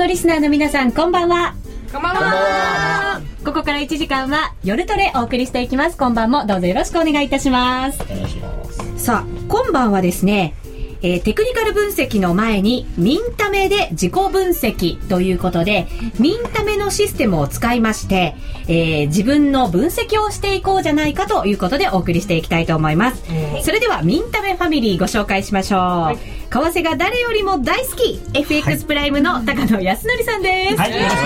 [0.00, 1.54] のリスナーの皆さんこんばんは。
[1.92, 3.20] こんばんは。
[3.44, 5.98] ここから1時間は夜トレお送りしていきます。
[5.98, 8.02] 今晩もどうぞよろしくお願いいたします。
[8.02, 10.54] お願いしますさあ今晩はですね
[11.02, 15.86] えーテクニカル分析の前にミンタメで自己分析ということで
[16.18, 18.34] ミンタメのシステムを使いまして、
[18.68, 23.22] えー自分の分析をしていこうじゃないかということでお送りしていきたいと思います、
[23.62, 28.20] それではミンタメファミリーご紹介しましょう、為替が誰よりも大好き。
[28.34, 31.00] FX プライムの高野康則さんです、はい。
[31.00, 31.24] よろしくお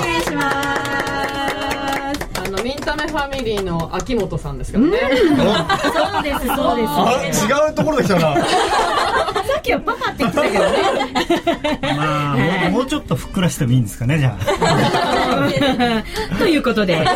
[0.00, 0.54] 願いします。
[2.38, 7.44] あのミンタメファミリーの秋元さんですからね、そうですそうです。
[7.52, 8.36] あ違うところで来たな
[9.64, 10.78] きはパパって言ってたけどね
[11.96, 16.04] まあ、もうもうちょっとふっくらしてもいいんですかねじゃあ
[16.38, 17.04] ということで、はい。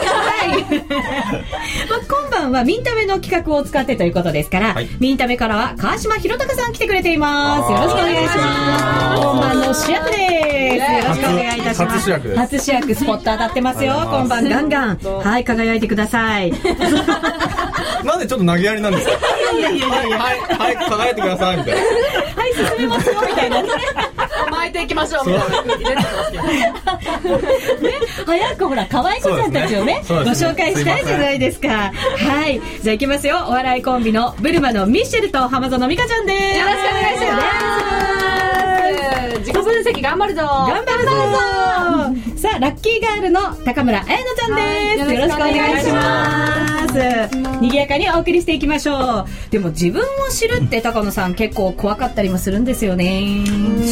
[1.89, 7.73] まあ、今晩はミンタメの企画を使ってということですから、はいミンタメからは川島博隆さん来てくれています。
[7.73, 9.21] よろしくお願いします。
[9.21, 10.93] 今晩の主役です。
[10.93, 11.93] よろしくお願いいたします。
[11.99, 13.95] 初主役です初主役、スポット当たってますよ。
[13.95, 14.99] 今晩ガンガン。
[15.23, 16.53] はい、輝いてください。
[18.05, 19.13] なんでちょっと投げやりなんですか？
[19.57, 20.19] いやいやいやいや。
[20.19, 23.63] はいはい輝いてくださいみたいなはい、進めますよ、みたいな。
[23.63, 23.69] ね、
[24.51, 31.69] 巻いていきましょうみたいな空気出てますけど早くほら、可愛い子ちゃんたちをね、ごそうですね紹介したいじゃないですか。
[31.69, 31.93] は
[32.49, 32.61] い。
[32.83, 33.45] じゃあ行きますよ。
[33.49, 36.59] お笑いコンビのブルマのミッシェルと浜園美香ちゃんです。
[36.59, 38.48] よろしくお願いします
[39.39, 41.79] 自己分析頑張るぞ頑張るぞ
[42.39, 45.05] さあ、ラッキーガールの高村彩乃ちゃんです。
[45.05, 47.59] はいよろしくお願いします。
[47.61, 49.51] 賑やかにお送りしていきましょう。
[49.51, 53.45] でも自分を知るって高野さん結構怖かったりもするんですよね。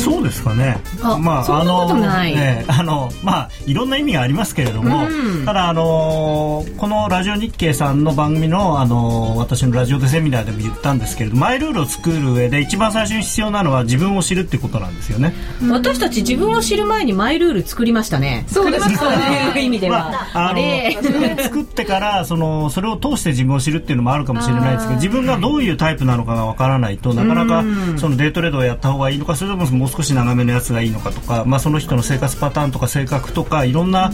[0.03, 15.35] そうですかねあそんなことないええあのまあいろんな意味がありますけれども、うんただあのこのラジオ日経さんの番組のあの私のラジオでセミナーでも言ったんですけれどマイルールを作る上で一番最初に必要なのは自分を知るってことなんですよね。
[15.69, 18.45] 私たち自分を知る前にマイルール作りましたね。
[18.49, 20.29] そうですねそういう意味では。
[20.35, 20.97] まあ、あれ。
[21.37, 27.65] の作ってからそのそれを通して自分を知るっていうのもあるかもしれないですけど自分がどういうタイプなのかがわからないとなかなか
[27.99, 34.13] そのデートレードをやった方がいいのかそれとももう少し長めのやつがいいのかとか、まあ、その人の生活パターンとか性格とかいろんな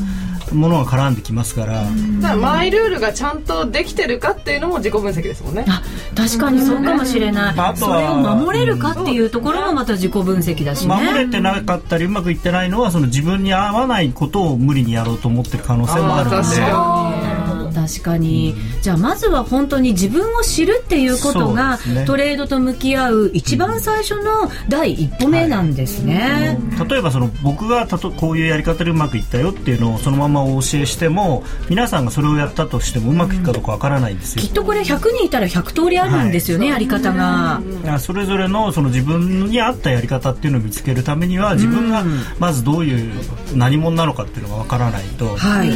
[0.53, 1.82] ものが絡んできますから。
[1.82, 5.64] だからマイルールがちゃんとできてるかっていうのも自己分析ですもんね。
[5.69, 5.82] あ
[6.16, 10.94] 確かにそうかもしれない、あとはそれを守れるかっていうところもまた自己分析だしね。
[10.94, 17.31] 守れてなかったりうまくいってないのはその自分に合わないことを無理にやろうと思ってる可能性もあるので
[17.88, 22.04] 確かあー確かに、じゃあまずは本当に自分を知るっていうことが、ね。
[22.06, 34.43] トレードと向き合う一番最初の第一歩目なんですね、例えばその僕がたとこういうやり方でうまくいったよっていうのをそのままお教えしても皆さんがそれをやったとしてもうまくいくかどうかわからないんですよ。
[34.43, 42.04] きっとこれ100人いたら100通りあるんですよね、やり方が、だからそれぞれのその自分に合ったやり方っていうのを見つけるためには自分が
[42.38, 43.12] まずどういう
[43.54, 45.72] 何者なのかっていうのがわからないと、はい。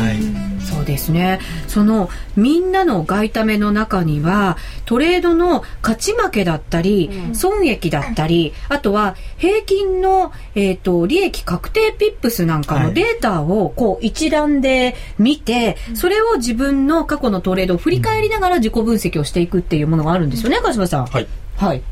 [0.67, 1.39] そうですね。
[1.69, 1.96] その、
[2.37, 12.85] みんなの外為の中には、トレードの勝ち負けだったり、損益だったり、あとは、平均の、えっ、と、利益確定ピップスなんかはい。
[12.85, 21.07] のデータを、こう、一覧で見て、それを自分の過去のトレードを振り返りながら自己分析をしていくっていうものがあるんですよね、鹿島さん。
[21.07, 21.27] はい。
[21.57, 21.83] はい。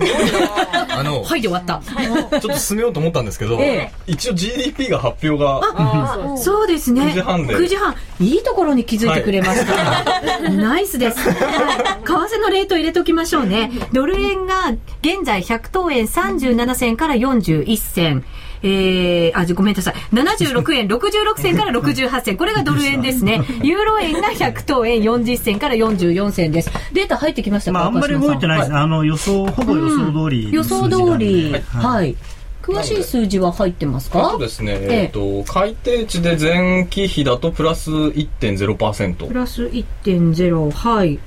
[0.00, 1.82] あのはいで終わった。
[2.30, 7.02] ちょっと進めようと思ったんですけど、ええ一応 GDP が発表がそうですね。
[7.02, 7.94] 9時半で9時半。
[8.20, 10.50] いいところに気づいてくれました。
[10.50, 11.18] ナイスです。
[11.30, 13.70] はい為替のレート入れときましょうね。
[13.92, 14.70] ドル円が
[15.00, 18.24] 現在100等円37銭から41銭。
[18.62, 19.94] えー、あ、じゃごめんなさい。
[20.12, 22.36] 76円66銭から68銭。
[22.36, 23.42] これがドル円ですね。
[23.62, 26.70] ユーロ円が100等円40銭から44銭です。
[26.92, 27.78] データ入ってきましたか？
[27.78, 31.54] まあ、あんまり動いてないですね、あの予想ほぼ予想通り予想通り。
[31.72, 32.16] ははい。
[32.62, 34.30] 詳しい数字は入ってますか？
[34.30, 40.70] そうですね、ええっ、と改定値で前期比だとプラス1.0%プラス1.0。
[40.70, 41.18] はい。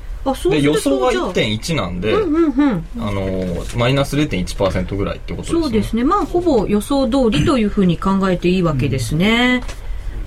[0.49, 2.85] で予想がじゃあ1.1なんで、うんうんうん。
[2.99, 6.03] あのマイナス0.1%ぐらいってことですねそうですね。
[6.03, 9.63] まあ、ほぼ予想通りというふうに考えていいわけですね。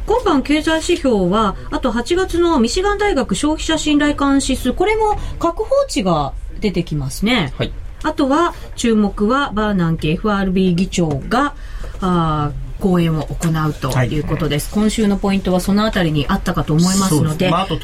[0.07, 7.53] 今晩経済指標は、あと8月のミシガン大学消費者信頼感指数、これも確報値が出てきますね。
[7.59, 7.73] はい
[8.05, 11.55] あとは、注目はバーナンキ FRB 議長が、
[12.01, 17.51] あー講演を行うということです、今週のポイントはそのあたりにあったかと思いますので。
[17.51, 17.77] まあ、あと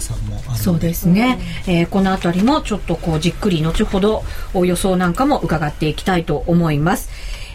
[0.00, 7.10] さんも、あのそうですね、えーこのあたりもちょっとこうじっくり後ほどお予想なんかも伺っていきたいと思います。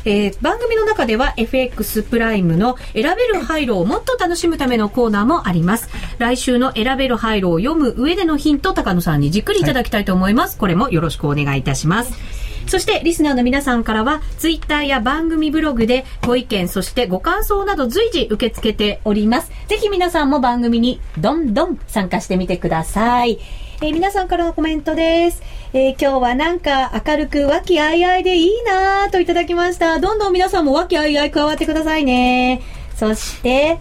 [0.05, 5.89] えー番組の中では FX プライムの選べる廃炉をもっと楽しむためのコーナーもあります。
[6.17, 10.57] 来週の選べる廃炉を読む上でのヒント、高野さんにじっくりいただきたいと思います。
[10.57, 12.50] これもよろしくお願いいたします。
[12.67, 23.39] そしてリスナーの皆さんからはツイッターや番組ブログでご意見そしてご感想など随時受け付けておりますぜひ皆さんも番組にどんどん参加してみてください
[23.83, 25.41] えー皆さんからのコメントです。
[25.73, 29.99] えー今日はなんか明るく和気あいあいでいいなぁといただきました。
[29.99, 32.61] どんどん皆さんも和気あいあい加わってくださいね。
[32.95, 33.79] そして、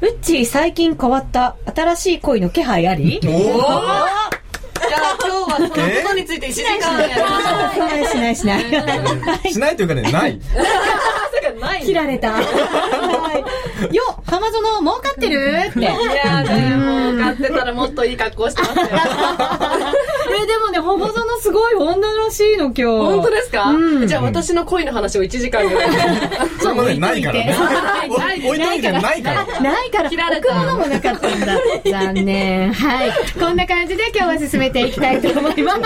[0.00, 3.20] うっちー最近変わった新しい恋の気配あり？
[3.20, 4.27] じゃあ今日は
[5.58, 5.74] そのこ
[6.08, 7.28] とについて1時間やりま
[7.74, 9.52] しょうしないしないしない。
[9.52, 10.38] しないというかね、ない。
[11.84, 12.32] 切られた。
[12.32, 12.40] は
[13.90, 13.94] い。
[13.94, 15.80] よっ浜園儲かってるって。
[15.80, 18.86] いやねもう買ってたらもっといい格好してますよ
[20.42, 22.84] え、でもね、浜園すごい女らしいの今日。
[22.84, 25.90] 本当ですか、うんじゃあ私の恋の話を1時間ぐらい
[26.60, 27.56] それもね、ないからね。
[28.16, 29.60] ない置いといてないから。
[29.60, 31.58] ないから、切られ置くたものもなかったんだ。
[31.84, 32.72] 残念。
[32.72, 33.12] はい。
[33.38, 35.80] こんな感じで今日は進めていきたいと思います。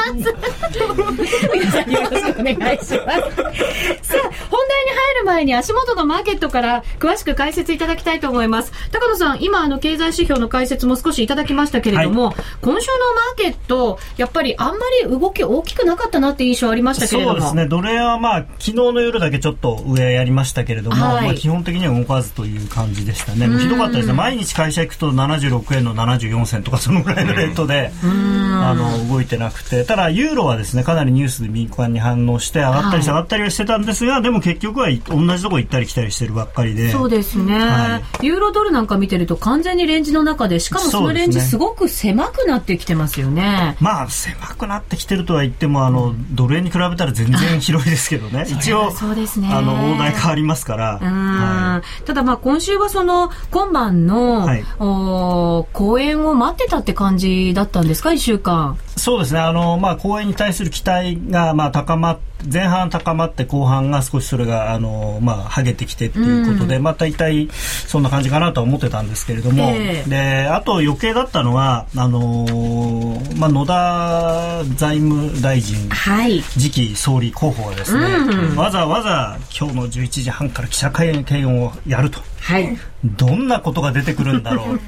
[1.52, 2.87] 皆さんよろしくお願いします。
[2.88, 8.72] さあ、本題に入る前に足元のマーケットから詳しく解説いただきたいと思います。
[8.90, 17.35] 高野さん、今あの経済指標の解説も少しいただきましたけれども、今週のマーケット、やっぱりあんまり動き大きくなかったなって印象ありましたけれども。
[17.35, 21.27] そうですね、ドル円はまあ昨日の夜だけちょっと上やりましたけれども、はい。
[21.27, 36.91] まあ、基本的には動かずという感じでしたね、ひどかったですね、毎日会社行くと76円の74銭とか、そのぐらいのレートで、あの動いてなくて、ただ、ユーロはですねかなりニュースで民間に反応して、上がったり下がったりはしてたんですが、でも結局は同じとこ行ったり来たりしてるばっかりで。
[36.91, 43.77] そうですね、はユーロドルなんか見てると完全にレンジの中でしかもそのレンジすごく狭くなってきてますよね。
[43.81, 48.46] まあ狭くなってきてるとは言ってもあのドル円に比べたら全然広いですけどね。
[48.48, 49.48] 一応そうですね。
[49.52, 51.08] あの大台変わりますから、うん。
[51.08, 54.64] はただまあ今週はその今晩の、はい。
[54.78, 58.76] お公演を待ってたって感じだったんですか？1週間。
[58.96, 59.40] い、そうですね。
[59.40, 62.19] あの、まあ、公演に対する期待が、まあ、高まっ
[62.50, 67.49] 前半高まって後半が少しそれがあの、まあ、剥げてきてっていうことで、まあ大体
[67.87, 76.43] そんな感じかなとは思ってたんですけれども、ええであと余計だったのはあのーまあ、野田財務大臣はい。
[76.43, 82.21] 次期総理候補がですね、うんわざわざ今日の11時半から記者会見をやると。
[82.41, 82.77] はい。
[83.04, 84.78] どんなことが出てくるんだろう。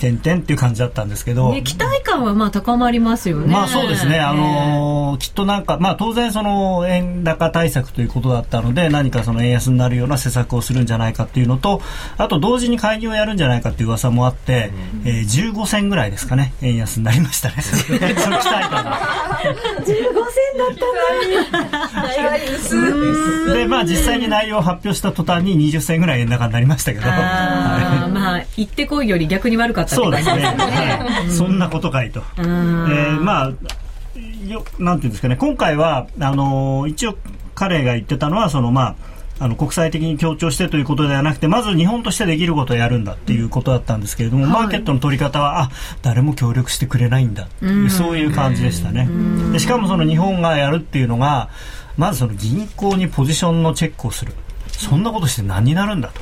[0.00, 1.52] てんてんっていう感じだったんですけど。
[1.52, 3.52] ね、期待感はまあ高まりますよね。
[3.52, 11.82] まあそうですね、あのーきっとなんか、まあ当然その円高対策ということだったので、何かその円安になるような施策をするんじゃないかっていうのと、
[12.16, 14.72] あと同時に介入をやるんじゃないかっていう噂もあって、
[15.04, 17.56] えー15銭ぐらいですかね、円安になりましたね。
[17.62, 19.00] その期待感が。
[19.80, 20.04] 15銭だ
[20.66, 20.80] った
[23.54, 27.19] で、まあ実際に内容を発表した途端に20銭ぐらい円高になりましたけど。
[27.22, 30.42] あはーまあ、行ってこいより逆に悪かったそうですね。
[30.42, 32.22] はいそんなことかいと。
[32.38, 32.44] うん。
[32.44, 33.52] えーまあ、
[34.46, 37.16] よ、なんていうんですかね、今回は、あのー一応
[37.54, 38.94] 彼が言ってたのは、その、まあ、
[39.42, 45.70] あの国際的に強調してということではなくてまず日本としてできることをやるんだっていうことだったんですけれども、マーケットの取り方はあ
[46.02, 49.08] 誰も協力してくれないんだっていう、そういう感じでしたね。
[49.50, 51.48] でしかもその日本がやるっていうのが
[51.96, 54.34] まずその銀行にポジションのチェックをする。
[54.68, 56.20] そんなことして何になるんだと、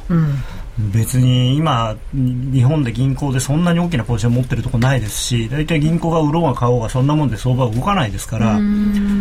[0.79, 8.59] 別に今日本で銀行でそんなに大きなポジション持ってるとこないですし大体銀行が売ろうが買おうがそんなもんで相場は動かないですから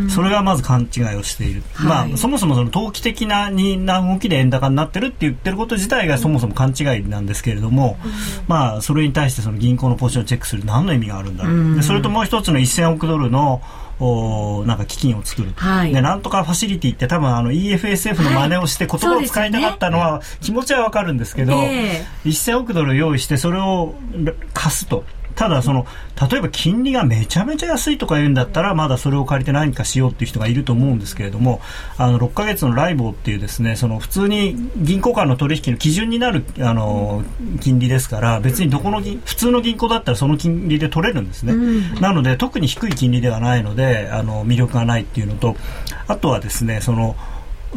[0.09, 2.09] それがまず勘違いをしている、はい。
[2.09, 7.97] まあ、そもそもその投機的なにな動きで円高になってるって言ってること自体がそもそも勘違いなんですけれども、
[8.47, 11.75] まあ、それに対してその銀行のポジションをチェックする何の意味があるんだろう。
[11.75, 13.61] でそれともう一つの1000億ドルの
[13.99, 15.93] おなんか基金を作る、はい。
[15.93, 23.95] でなんとかファシリティって多分あの EFSF の真似をして言葉を使いたかったのは気持ちはわかるんですけど、え1000億ドル用意してそれを
[24.53, 25.03] 貸すと。
[25.37, 25.85] ただその
[26.29, 31.61] 例えば金利がめちゃめちゃ安いとか言うんだったらまだそれを借りて何かしようっていう人がいると思うんですけれども
[31.97, 37.23] あの6ヶ月のライボーっていうですねその普通に銀行間の取引の基準になるあの
[37.61, 41.53] 金利ですから別にどこの銀普通の銀行だったらその金利で取れるんですね、
[42.01, 45.55] なので特に低い金利ではないのであの魅力がないっていうのと
[46.07, 47.15] あとはですねその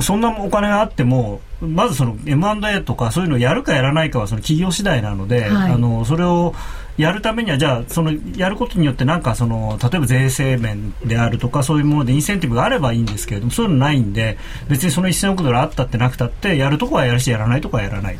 [0.01, 5.73] そんなお金があってもまずその M&A とかそういうのをやるかやらないかはその企業次第なので、はい。
[5.73, 6.55] あのそれを
[7.01, 14.39] やるためにはじゃあそのやることによってなんかその例えば税制面であるとかそういうものでインセンティブがあればいいんですけれどもそういうのないんで
[14.69, 18.19] 別にその1000億ドルあったってなくたってやるとこはやるしやらないとこはやらない。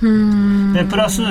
[0.75, 1.23] でプラス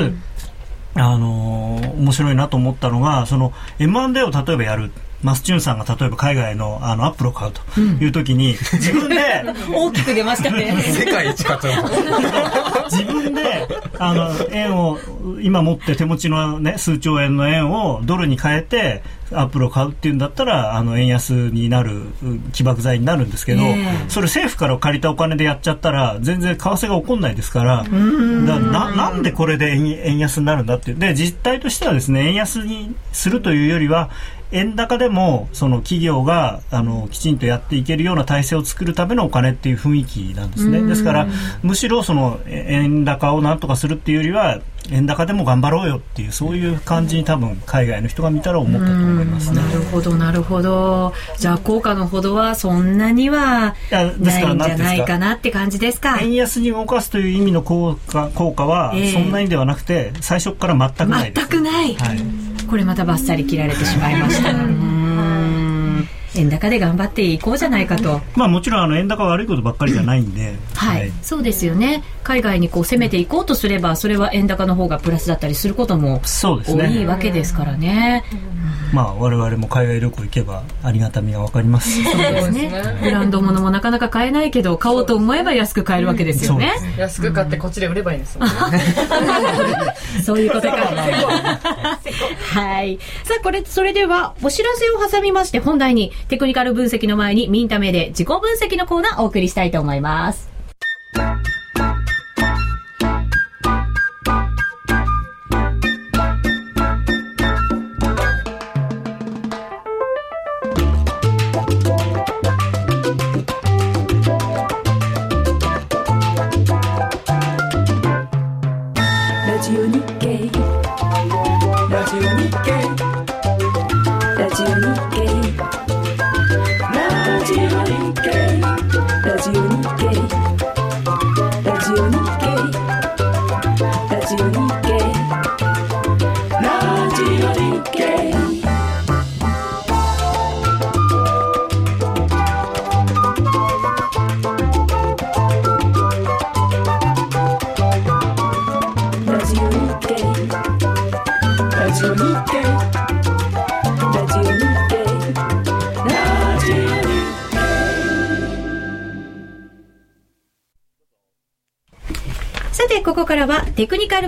[0.95, 9.15] あのー面白いなと思ったのがその M&A を例えばやるマスチューンさんが例えば海外のあのアップルを買うという時に、自分で
[9.73, 10.73] 大きく出ましたね。
[10.81, 12.89] 世界一買っちゃう。
[12.89, 13.67] 自分で
[13.99, 14.97] あの円を
[15.41, 34.09] 今持って手持ちの、ね、数兆円の円をドルに変えてアップルを買うっていうんだったらあの円安になるうん起爆剤になるんですけど、ええそれ政府から借りたお金でやっちゃったら全然為替が起こんないですからだななんでこれで円円安になるんだっていうで実態としてはですね円安にするというよりは
[34.51, 40.81] 円高でもその企業があのきちんとやっていけるような体制を作るためのお金っていう雰囲気なんですね。
[40.81, 41.27] ですから
[41.61, 44.59] むしろそのえ円高をなんとかするっていうよりは
[44.91, 49.61] 円高でも頑張ろうよっていうそういう感じに多分海外の人が見たら思ったと思いますね。
[49.61, 51.13] なるほどなるほど。
[51.37, 56.17] じゃあ効果のほどはそんなにはないんじゃないかかなって感じですか？
[56.21, 59.11] 円安に動かすという意味の効果効果はええ。
[59.11, 61.33] そんなにではなくて最初から全くない。
[61.35, 62.19] 全くない、はい
[62.69, 64.98] これまたバッサリ切られてしまいました
[66.35, 77.05] 円高で頑張っていこうじゃないかとまあもちろんあの円高は悪いことばっかりじゃないんで、はい、そうですよね海外にこう攻めていこうとすればそれは円高の方がプラスだったりすることもそうです多いね。
[77.05, 78.23] わけですからね。
[78.93, 82.03] まあ我々も海外旅行行けばありがたみがわかります。
[82.03, 82.71] そうですね。
[83.01, 86.73] ブランド物もなかなか買えないけど買おうと思えば安く買えるわけですよね。
[86.97, 88.53] 安く買ってこっちで売ればいいんですもんね。
[90.23, 90.77] そういうことか。
[92.53, 92.99] はい。
[93.23, 100.48] さあ、これ、それでは、お知らせを挟みまして、本題に、テクニカル分析の前に、ミンタメで自己分析のコーナーをお送りしたいと思います。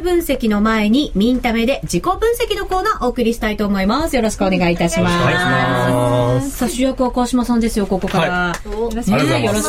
[0.01, 4.15] ル分析の前に、ミンタメで自己分析のコーナーをお送りしたいと思います。
[4.15, 5.25] よろしくお願いいたします。
[5.25, 8.31] ますさあ、主役は川島さんですよ、ここから。
[8.31, 9.13] はいよろしく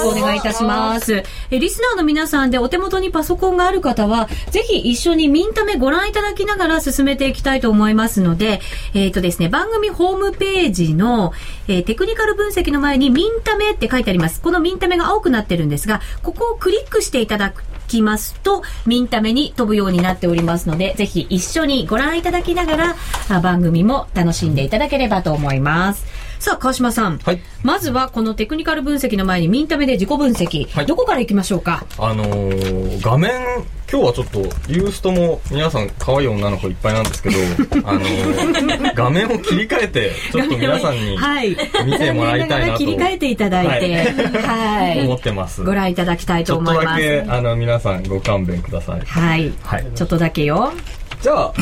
[0.08, 1.22] お願いいたします。
[1.50, 8.60] え、リスナーの皆さんでお手元にパソコンがある方は、ぜひ一緒にミンタメご覧いただきながら進めていきたいと思いますので、
[8.94, 11.32] えっ、とですね、番組ホームページの、
[11.68, 14.40] えーテクニカル分析の前にミンタメって書いてあります。
[14.40, 17.52] このミンタメが青くなってるんですが、ここをクリックしていただ
[17.88, 22.96] きますと、ミンタメに飛ぶようになっておりますので、ぜひ一緒にご覧いただきながら、
[23.30, 26.04] あ番組も楽しんでいただければと思います。
[26.38, 27.18] さあ、川島さん。
[27.18, 30.68] はいまずは、このテクニカル分析の前にミンタメで自己分析。
[30.72, 31.84] はいどこから行きましょうか？
[31.98, 33.30] あのー画面、
[33.92, 34.38] 今日はちょっと、
[34.72, 37.36] ユーストも皆さん可愛い女の子いっぱいなんですけど、
[37.86, 41.50] あのー画面を切り替えて、ちょっと皆さんにはい。
[41.84, 44.12] 見てもらいたいなと切り替えていただいて、
[44.46, 45.00] はい。
[45.02, 45.62] 思ってます。
[45.62, 47.02] ご覧いただきたいちょっとと思います。
[47.02, 49.02] だけ、あの、皆さんご勘弁ください。
[49.04, 49.52] はい。
[49.62, 49.86] はい。
[49.94, 50.72] ちょっとだけよ。
[51.22, 51.54] じゃあ、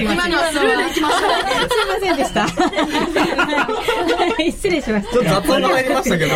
[0.00, 1.30] 今のはスルーでいきましょう。
[1.70, 2.48] すいませんでした。
[2.48, 5.12] はい失礼しました。
[5.12, 6.34] ちょっと雑音が入りましたけど、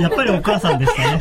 [0.00, 1.18] やっぱりお母さんでしたね。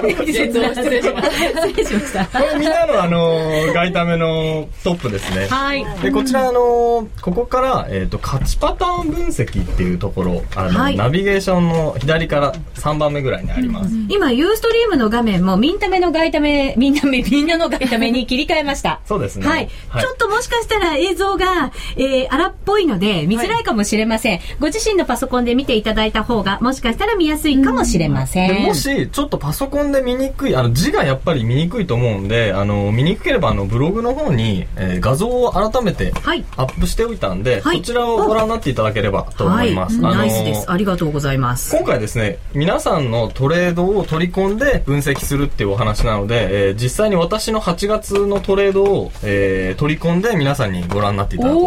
[0.00, 1.66] 不適切な、失礼しました。
[1.68, 2.26] 失礼しました。
[2.26, 5.46] これみんなのあの、外為のトップですね。
[5.46, 5.84] はい。
[6.02, 13.94] で、こちら、あの、ここから、えっ、と、勝ちパターン分析っていうところ、あの、はいナビゲーションの左から3番目ぐらいにあります。
[14.08, 19.00] 今、ユーストリームの画面も、ミンタメの外為、みんなめ、みんなの外為に切り替えました。
[19.06, 19.46] そうですね。
[19.46, 19.68] はい。
[19.68, 24.40] ちょっともしかしたら映像が、えー、荒っぽいので、見づらいかもしれません。
[24.60, 28.54] ご自身のパソコンで見ていただいた方が、もしかしたら見やすいかもしれません。
[28.54, 36.44] でもし、ちょっとパソコンで見にくい、あの、字がやっぱり見にくいと思うんで、あの、見にくければ、あの、ブログの方に、えー画像を改めてはい。
[36.56, 40.00] アップしておいたんで、はいそちらをご覧になっていただければと思います。
[40.00, 40.70] ナイスです。
[40.70, 41.76] ありがとうございます。
[41.76, 51.64] 今回ですね、皆さんのトレードを取り込んで分析するっていうお話なので、えー実際に私の8月のトレードを、えー取り込んで皆さんにご覧になっていただこう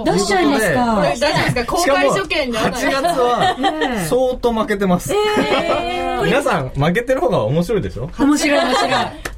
[0.00, 1.08] おー出しちゃいますかこれ。
[1.08, 1.64] 大丈夫ですか？
[1.66, 5.12] 公開処刑になら8ない月は相当負けてます。
[5.12, 8.08] えー皆さん負けてる方が面白いでしょ？
[8.18, 8.90] 面白い面白い。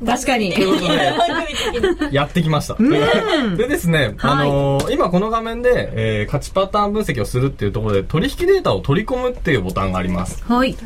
[0.06, 0.52] 確かに。
[0.52, 2.74] ということで、 やってきました。
[3.56, 10.42] でですね、あのー今この画面で、えー勝ちパターン分析をするっていうところで、取引データを取り込むっていうボタンがあります。
[10.46, 10.76] はい。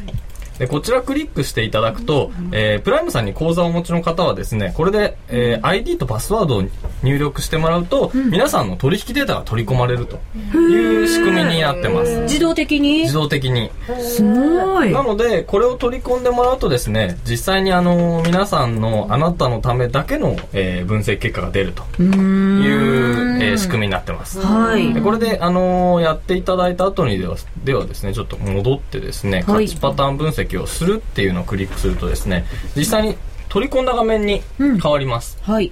[0.63, 6.63] で、こちらクリックしていただくと、えープライムさんに口座をお持ちの方はですね、これで、えー ID とパスワード
[7.03, 10.21] 入力してもらうと、皆さんの取引データが取り込まれると
[10.57, 12.21] いう仕組みになってます。
[12.23, 13.01] 自動的に？
[13.03, 13.71] 自動的に。
[14.01, 14.93] すごい。
[14.93, 24.41] なのでこれを取り込んでもらうとですね実際にあの皆さんのあなたのためだけの、えー分析結果が出るという、えー仕組みになってます。
[24.41, 24.95] はい。
[24.95, 29.67] でこれで、あのーやっていただいた後にではではですねちょっと戻ってですねはい。
[29.67, 32.45] 価値パターン分析をするっていうのをクリックするとですね
[32.77, 33.17] 実際に
[33.49, 35.71] 取り込んだ画面に変わります、はい。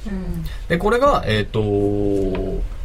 [0.69, 1.61] でこれがえっ、と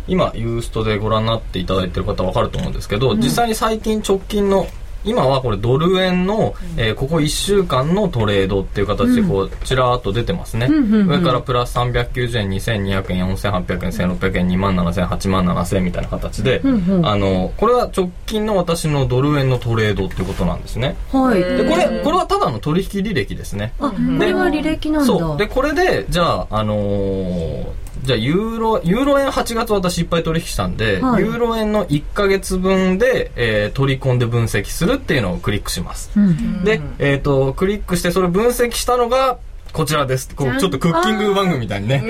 [0.07, 4.67] 今ユーストでご覧になっていただいてる方は分かると思うんですけど、実際に最近直近の
[5.05, 11.07] 今はこれドル円の、えーここ1週間のトレードっていう形でこうちらーっと出てますね、んうんうん。
[11.09, 17.05] 上からプラス390円2200円4800円1600円2万7000 8万7000みたいな形で、んうん。
[17.05, 20.95] あのこれは直近の私のドル円のトレードっていうことなんですね。
[21.11, 21.39] はい。
[21.39, 23.73] でこれこれはただの取引履歴ですね。
[23.79, 25.05] あこれは履歴なんだ。
[25.05, 25.37] そう。
[25.37, 31.23] でこれでじゃああのーじゃあユーロユーロ円8月私いっぱい取引したんで、はい。
[31.23, 36.63] ユーロ円の1ヶ月分で、えー取り込んで分析するっていうのをクリックします、うん。
[36.63, 39.37] で、えっ、とクリックしてそれ分析したのが
[39.75, 40.33] こちらです。
[40.33, 42.01] こうちょっとクッキング番組みたいにね。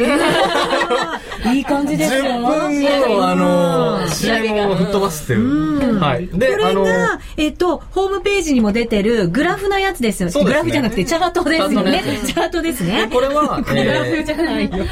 [1.51, 2.21] いい感じですよ。
[2.23, 6.27] 10分後のあのー CM を吹っ飛ばすっていう、はい。
[6.27, 10.29] これであのーが、えっと、ホームページにも出てるグラフのやつですよ。
[10.29, 10.43] ね。
[10.43, 12.03] グラフじゃなくてチャートですよね。
[12.25, 13.09] チャートですね。
[13.11, 14.85] これは、えーじゃないよ。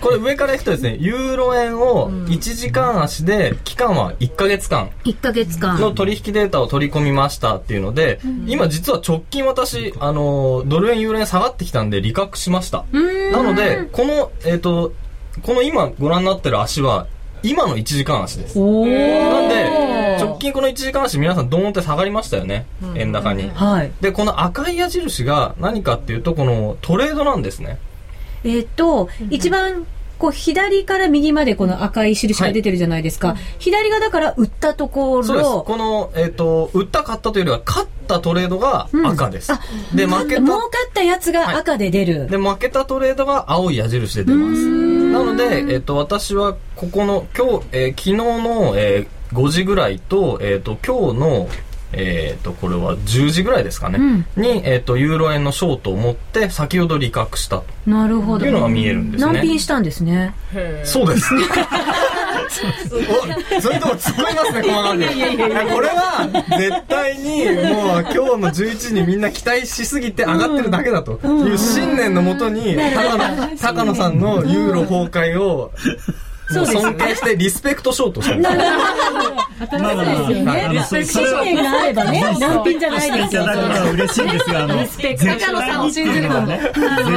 [0.00, 4.90] これ上からいくとですね、ユーロ円を1時間足で、期間は1ヶ月間。
[5.04, 5.78] 1ヶ月間。
[5.80, 12.84] の取引データを取り込みましたっていうので、今実は直近私、あの、ドル円、ユーロ円下がってきたんで、利確しました。
[13.32, 14.92] なので、この、えっ、と、
[15.42, 17.06] この今ご覧になってる足は、
[17.42, 18.58] 今の1時間足です。
[18.58, 19.48] おなんー。
[19.48, 22.66] で、直近この1時間足皆さんドーンって下がりましたよね。
[22.96, 23.50] 円高に。
[23.50, 23.92] はい。
[24.00, 27.78] で、この赤い矢印が何かっていうと、このトレードなんですね。
[28.44, 29.86] えっと、一番、
[30.18, 33.36] こう、左から右までこの赤い印が出てるじゃないですか。
[33.58, 35.50] 左がだから売ったとこそうです。
[35.50, 39.52] ろ、この、えっ、と、売った買ったというよりは、勝ったトレードが赤です。
[39.94, 42.26] で、負けた、儲かったやつが赤で出る。
[42.28, 44.66] で、負けたトレードが青い矢印で出ます。
[45.12, 51.48] なので、えっ、と、私は、ここの、今日、えー昨日の、えー5時ぐらいと、えっ、と、今日の、
[51.92, 54.26] えっ、と、これは10時ぐらいですかね。
[54.36, 58.44] に、えっ、と、ユーロ円のショートを持って、先ほど利確したとなるほど。
[58.44, 59.32] いうのが見えるんですね。
[59.32, 60.34] 難品したんですね。
[60.84, 61.34] そうです。
[62.48, 65.02] おそれとも突っ込みますね、細かく。
[65.02, 75.72] いやこれは、絶対に、もう、今日の11時にみんな期待しすぎて上がってるだけだという信念のもとに、高野、高野さんのユーロ崩壊を、
[76.54, 78.60] もう尊敬してリスペクトしようとしてるんですよ。
[78.60, 83.42] まあまあはいまあそれ信念があればね、難品じゃないですよ。
[83.42, 86.72] いただくのは嬉しいんですが、あの、絶対にっていうのはね、絶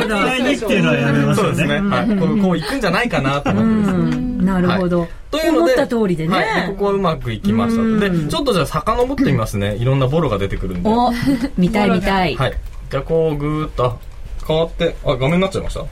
[0.09, 1.79] 対にっていうのはやめましょうそうですね。
[1.81, 1.89] ね。
[1.95, 2.07] はい。
[2.17, 4.45] こう、こう行くんじゃないかなと思ってですね。
[4.45, 5.07] なるほど。
[5.29, 6.35] というので、思った通りでね。
[6.35, 7.99] はい、ここはうまくいきましたと。
[7.99, 9.75] で、ちょっとじゃあ遡ってみますね。
[9.75, 10.89] いろんなボロが出てくるんで。
[10.89, 11.11] お、
[11.57, 12.35] 見たい見たい。
[12.35, 12.53] はい。
[12.89, 13.97] じゃあこうぐーっと
[14.45, 15.85] 変わって、あ、画面になっちゃいました？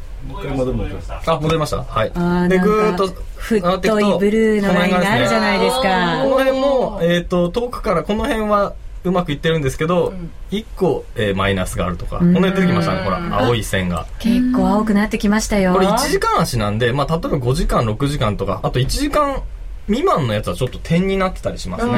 [1.25, 1.83] あ、戻りました？
[1.83, 2.49] はい。
[2.49, 8.73] で、ぐーっと太っていくとブルーのラインがあるじゃないですかこの辺も、えっ、と、遠くからこの辺は
[9.05, 10.13] うまくいってるんですけど、
[10.51, 14.05] 一個、えーマイナスがあるとか、この辺出てきましたね、ほら、青い線が。
[14.19, 15.73] 結構青くなってきましたよ。
[15.73, 19.41] これ1時間足なんで、まあ、例えば5時間、6時間とか、あと1時間
[19.89, 21.91] 未満のやつはちょっと点になってたりしますね。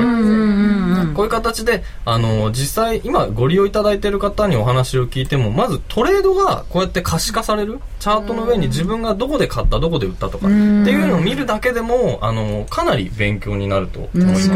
[1.13, 7.79] こういう形で、あの、実際、今ご利用いただいている方にお話を聞いても、まずトレードがこうやって可視化される？
[7.99, 14.49] チャートの上に自分がどこで買った、どこで売ったとか、っていうのを見るだけでも、あの、かなり勉強になると思います。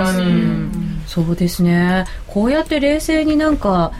[1.08, 2.06] そうですね。
[2.28, 3.92] こうやって冷静になんか、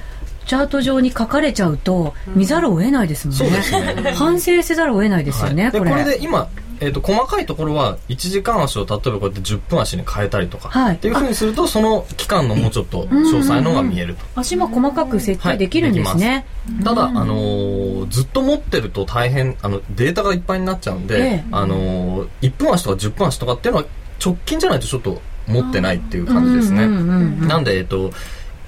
[0.48, 3.46] チャート上に書かれちゃうと、見ざるを得ないですもんね。
[3.62, 5.92] そうですね反省せざるを得ないですよね、はいで、これ。
[5.92, 6.48] これで今、
[6.80, 10.96] えっ、と、細かいところは、1時間足を例えばこうやって10分足に変えたりとか、はい。
[10.96, 14.26] っていうふうにすると、その期間のもうちょっと詳細のが見えると。
[14.36, 16.46] 足も細かく設定できるんですね。
[16.84, 21.46] ただ、あのーずっと持ってると大変あのデータがいっぱいになっちゃうんで、ええ。
[21.52, 23.88] あのー1分足とか10分足とかっていうのは
[24.24, 27.10] 直近じゃないとちょっと持ってないっていう感じですね、うんうんうん
[27.42, 28.12] うんなんでえっと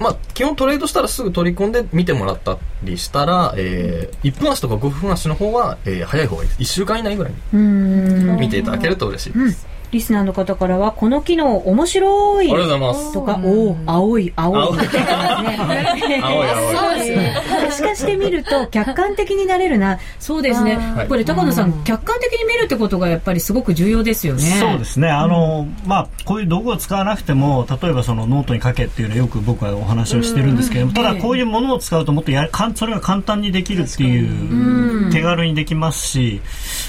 [0.00, 6.60] まあ、基本トレードしたらすぐ取り込んで見てもらったりしたら、えー、1分足とか5分足の方は、えー早い方がいいです。
[6.60, 8.36] 1週間以内ぐらいにうん。
[8.38, 13.12] 見ていただけると嬉しいです、リスナーの方からは、この機能面白いありがとうございます。
[13.12, 14.58] とか、おお、青い、青い。
[14.58, 14.78] 青い。
[14.78, 14.86] ね
[16.22, 16.76] 青い青い。
[16.76, 17.36] そうですね。
[17.70, 19.98] 子化してみると客観的になれるな。
[20.18, 20.76] そうですね。
[20.76, 21.08] はい。
[21.08, 24.42] これ高野さん客観的に見るってことがやっぱりすごく重要ですよね。
[24.58, 36.40] そうですね、あのまあ、こういう道具を使わなくても例えばそのノートに書けっていうのはよく僕はお話をしてるんですけどもただこういうものを使うともっとやかんそれが簡単にできるっていう手軽にできますし、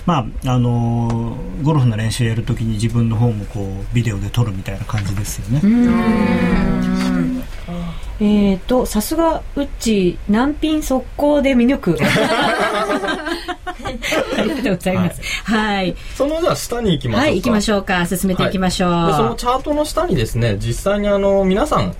[0.05, 5.61] まあ、あのゴルフの練習やるときに自分の方もこうビデオで撮るみたいな感じですよね。
[8.21, 11.97] えっ、とさすがうっち難品速攻で見抜く
[14.37, 15.21] ありがとうございます。
[15.45, 15.95] はい。
[16.15, 17.27] そのじゃあ下に行きましょうか。
[17.27, 18.05] はい行きましょうか。
[18.05, 21.95] 進めていきましょう、でそのチャートの下にですね実際にあの皆さん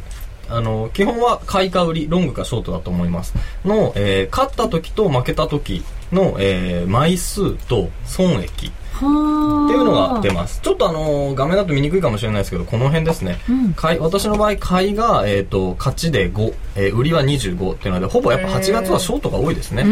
[0.49, 3.33] あの基本は買いか売りロングかショートだと思います。
[3.63, 8.67] の、えー勝った時と負けた時の、えー枚数と損益。
[8.67, 10.61] はあっていうのが出ます。
[10.61, 13.39] ちょっとあのー画面だと見にくいかもしれないですけど、この辺ですね。
[13.75, 19.83] 買い私の場合、買いが、えっ、と、勝ちで5、えー売りは25っていうので、ほぼやっぱ8月はショートが多いですね。
[19.83, 19.89] で、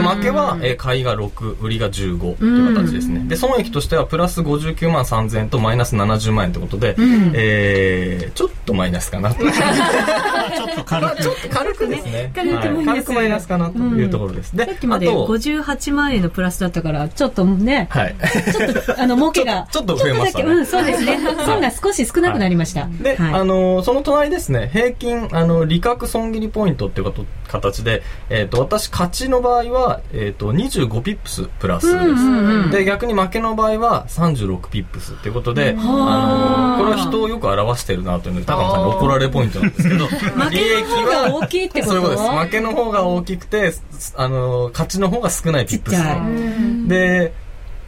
[0.00, 3.24] 負けは、えー買いが6、売りが15っていう形ですね。
[3.28, 6.94] で、損益としては、プラス59万3000円とマイナス70万円ってことで、
[7.34, 9.44] えーちょっとマイナスかなと。
[9.44, 11.22] ちょっと軽く。
[11.22, 12.32] ちょっと軽くですね。
[12.34, 12.76] 軽くマイナス。
[12.76, 12.86] はい。
[12.86, 14.56] 軽くマイナスかなというところです。
[14.56, 18.14] で、さっきまであと58万円のプラスだったからちょっとね、はい。
[18.52, 19.66] ちょっとあの 儲けが。
[19.70, 20.44] ちょっとちょっと増えましたね。
[20.44, 21.18] うんそうですね。
[21.44, 23.34] 損が少し少なくなりました、で、はい。
[23.34, 32.70] あのーその隣ですね、平均、あの、利確損切りポイントっていうこと形で、えっ、と、私、勝ちの場合は、えっ、と、25ピップスプラスです。
[32.70, 42.30] で、逆に負けの場合は36ピップスっていうことで、あのーこれは人をよく表してるなというので、高野さんに怒られポイントなんですけど、 負けの方が大きいってことそういうことです。
[42.30, 46.88] 負けの方が大きくて、すあのー勝ちの方が少ないピップス。
[46.88, 47.32] で、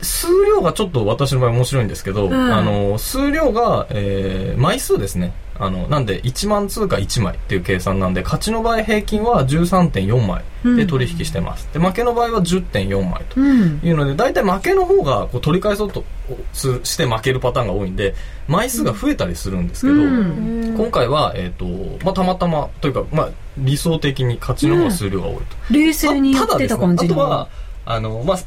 [0.03, 5.33] 数量がちょっと私の場合面白いんですけど、んあの、数量が、えー枚数ですね。
[5.59, 10.43] あの、なんで1万通貨1枚っていう計算なんで、勝ちの場合平均は13.4枚
[10.77, 11.69] で取引してます。
[11.73, 13.81] で、負けの場合は10.4枚とうん。
[13.83, 16.05] いうので、大体負けの方がこう取り返そうと
[16.53, 18.15] すして負けるパターンが多いんで、
[18.49, 20.75] 枚数が増えたりするんですけど、うん。
[20.77, 21.67] 今回は、えっ、と、
[22.05, 25.45] まあ、たまたま、というか、まあ、理想的に勝ちの方が数量が多いと。
[25.71, 27.49] 冷静にやってた感じのただですね、あとは、
[27.85, 28.38] あの、まあ、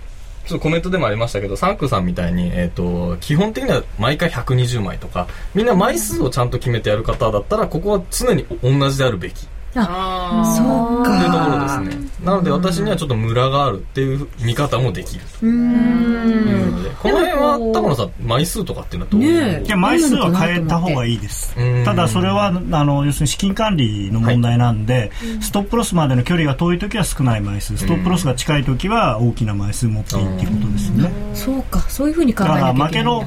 [0.46, 9.48] ちょっとコメントでもありましたけど、サンクさんみたいに、えっ、と、基本的には毎回120枚とか、みんな枚数をちゃんと決めてやる方だったら、ここは常に同じであるべき。
[9.78, 11.82] あそうというところか。
[11.82, 12.06] ですね。
[12.24, 15.22] なので私にはちょっとムラがあるっていう見方もできる。
[15.40, 16.72] とういうん。
[16.72, 19.66] ので、この辺は高野さん、枚数とかっていうのはどうねえ。
[19.66, 21.54] いや枚数は変えた方がいいです。
[21.58, 21.84] うん。
[21.86, 25.12] ただそれはあの要するに資金管理の問題なんで、
[25.42, 27.78] ストップロスまでの距離が遠い時は少ない枚数。
[27.78, 31.80] ストップロスが近い時は大きな枚数持っていいっていうことですよね、そうか。
[31.90, 33.26] そういうふうに考だえなきゃいけないから負けの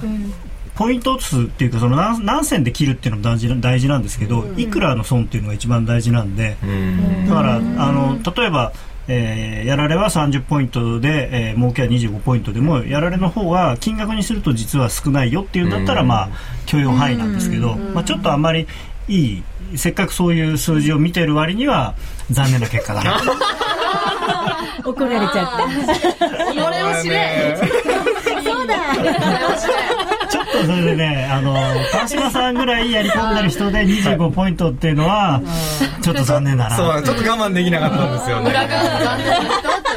[0.79, 7.29] ポイント数っていうかその何何銭で切るっていうのも大事な大事なんですけど、いくらの損っていうのが一番大事なんで、うん。
[7.29, 8.73] だからあの例えば、
[9.09, 16.09] えーやられは30ポイントで、えー儲けは25ポイントでもやられの方が金額にすると実は少ないよっていうんだったら、うん。
[16.09, 16.29] まあ
[16.67, 18.69] 許容範囲なんですけど、まあ、ちょっとあんまり
[19.09, 19.43] いい
[19.75, 21.97] せっかくそういう数字を見てる割には
[22.31, 23.21] 残念な結果だな。
[24.85, 25.49] 怒られちゃっ
[26.15, 26.19] た。
[26.55, 27.59] それを知れ。
[28.45, 28.77] そうだ
[30.61, 31.55] とそれでねあの
[31.93, 35.41] 川島さんぐらいやり込んでる人で25ポイントっていうのは
[36.03, 36.77] ちょっと残念だな。
[36.77, 38.55] そう、ちょっと我慢できなかったんですよね。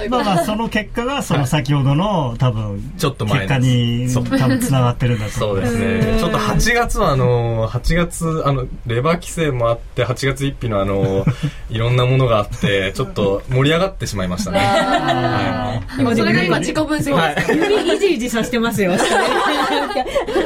[0.10, 4.24] まあまあその結果がその先ほどの多分ちょっとマイナス結果にそう。
[4.26, 5.50] 多分つながってるんだとそう。
[5.52, 6.20] 思いますですね。
[6.20, 11.26] ちょっと8月はあの、8月、あの、レバー規制もあって、8月1日のあの、
[11.70, 14.60] いろんなものがあって、ちょっと盛り上がってしまいましたね。
[14.60, 17.58] は今それが今自己分析でい。
[17.82, 18.94] 指いじいじさしてますよ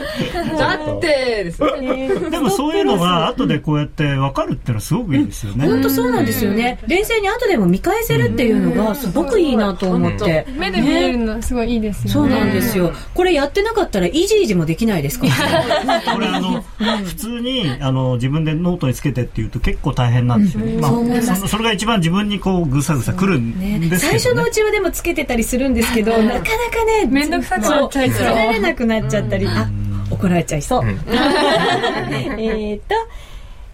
[0.58, 5.66] だってですねでもそういうのが後でこうやって分かるっていうのはすごくいいですよね。
[5.68, 6.80] 本当そうなんですよね。
[6.88, 10.46] 冷静に後でも見返せるっていうのがすごくいいなと思って。
[10.58, 12.12] 目で見えるのすごいいいですよね。
[12.12, 12.92] そうなんですよ。
[13.14, 15.26] これやってなかったらイジイジもできないですか？
[15.28, 16.64] ら これあの
[17.04, 20.78] 普通にあの自分でノートにつけてっていうと結構大変なんですよね。
[20.80, 24.20] まあそれが一番自分にこうぐさぐさくるんねですけどね。
[24.20, 24.52] 最初のう。
[24.52, 28.18] ちはでもつけてたりするんですけどなかなかねめんどくさくなっちゃいそう。
[28.18, 29.48] つけられなくなっちゃったり。
[29.48, 29.70] あ
[30.10, 30.84] 怒られちゃいそう。
[32.38, 32.96] えっと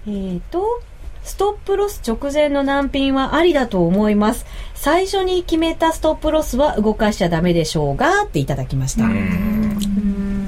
[0.08, 0.82] えっと
[1.24, 4.46] ストップロス直前の難品はありだと思います。
[4.82, 9.08] 最初に決めたストップロスは動かしちゃダメでしょうがっていただきました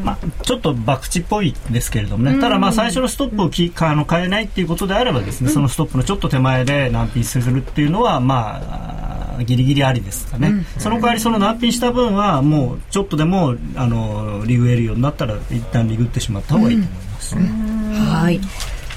[0.04, 17.42] まあ、ちょっと博打っぽいですけれどもね、ただまあ最初のストップをきあの変えないっていうことであればですね、そのストップのちょっと手前で難品するっていうのはまあギリギリありですかね、その代わりその難品した分はもうちょっとでもあのリグ得るようになったら一旦リグってしまった方がいいと思いますね、
[18.12, 18.40] はい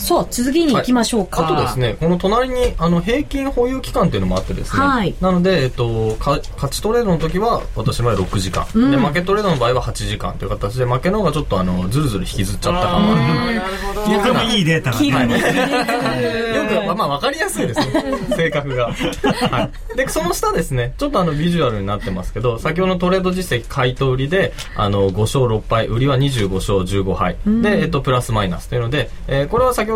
[0.06, 4.80] さあ次に行きましょうか、あとですね、この隣に、あの、平均保有期間っていうのもあってですね。
[4.80, 8.64] はいなので、えっと、か勝ちトレードの時は、私の場合6時間。
[8.88, 13.54] で、負けトレードの場合は8時間という形で、負けの方がちょっとあの、ずるずる引きずっちゃった感はある。
[13.56, 14.34] なるほど。
[14.36, 18.04] もいいデータがよく、まあ、わかりやすいですね。
[18.36, 18.86] 性格が。
[18.86, 19.96] はい。
[19.96, 27.36] で、その下ですね、ちょっとあの、ビジュアルになってますけど、先ほどのトレード実績、買いと売りで、あの、5勝6敗、売りは25勝15敗。
[27.46, 29.95] で、えっと、プラスマイナスというので、えーこれは先ほ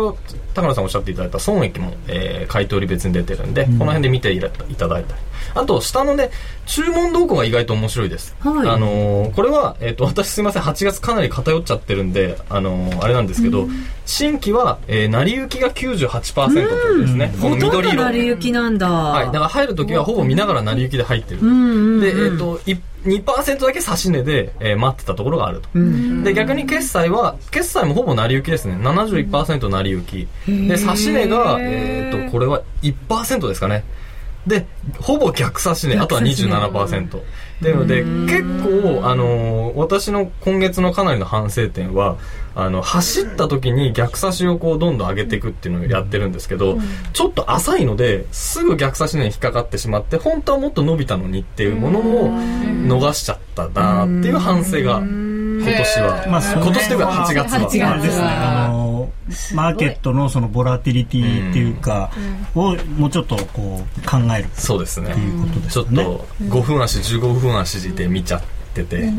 [0.53, 4.49] 高野さんおっしゃっていただいた損益も、えー買いり別に出てるんで、この辺で見ていた
[4.87, 5.21] だいたり。
[5.55, 6.31] あと、下のね、
[6.65, 8.35] 注文動向が意外と面白いです。
[8.39, 13.67] はいあのーこれは、えっ、と、私すいません、8月かなり偏っちゃってるんで、あのーあれなんですけど、
[14.05, 17.33] 新規は、えー、成り行きが98%ということですね。
[17.41, 18.03] この緑色。
[18.03, 18.89] 成り行きなんだ。
[18.89, 19.25] はい。
[19.27, 21.41] だから入るときはほぼ見ながら成り行きで入ってる。
[21.41, 22.75] うんうんうんで、えっ、と、い
[23.05, 25.69] 2%だけ差し値で、えー待ってたところがあると。
[26.23, 28.75] で、逆に決済は、決済もほぼ成り行きですね。
[28.75, 30.27] 71%成り行き。
[30.47, 33.83] で、差し値が、えっ、と、これは1%ですかね。
[34.47, 34.65] で、
[34.99, 37.19] ほぼ逆差し値、あとは27%。
[37.61, 42.17] っていうので、結構、あのー私の今月のかなりの反省点は、
[42.55, 46.77] あの、走った時に逆差しをこう、どんどん上げていくっていうのをやってるんですけど、
[47.13, 57.59] ちょっと浅いので、すぐ逆差し値に引っかかってしまって、本当はもっと伸びたのにっていうものを逃しちゃったなっていう反省が、今年は、まあ今年というか8月は。
[57.59, 58.80] 8月あれですね、あの
[59.53, 62.11] マーケットのそのボラティリティっていうか、
[62.55, 64.49] をもうちょっとこう考える。
[64.53, 65.11] そうですね。
[65.11, 65.85] っていうことですちょっ。
[65.85, 68.41] と5分足15分足で見ちゃっ
[68.73, 69.11] てて、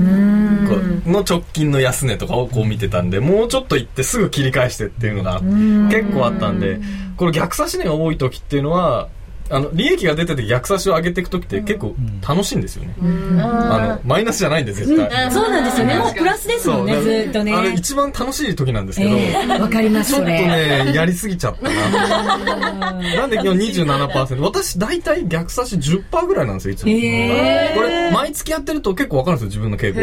[1.07, 6.81] の直近の安値とかをこう見てたんでもうちょっと行ってすぐ切り返してっていうのが結構あったんで
[7.17, 9.09] この逆差し値が多い時っていうのは
[9.53, 11.95] あの利益が出てて逆差しを上げていく時って結構
[12.27, 12.95] 楽しいんですよね、
[13.43, 15.99] あのマイナスじゃないんで絶対、そうなんですよね。
[15.99, 17.55] もうプラスですもんね、ずっとね。
[17.55, 20.27] あれ一番楽しい時なんですけど、ええわかります、ちょっと。
[20.27, 22.93] ね、やりすぎちゃったな。
[22.93, 24.41] なんで今日27%。
[24.41, 26.93] 私大体逆差し10%ぐらいなんですよ、いつも。
[26.93, 30.01] これ、毎月やってると結構わかるんですよ、自分の傾向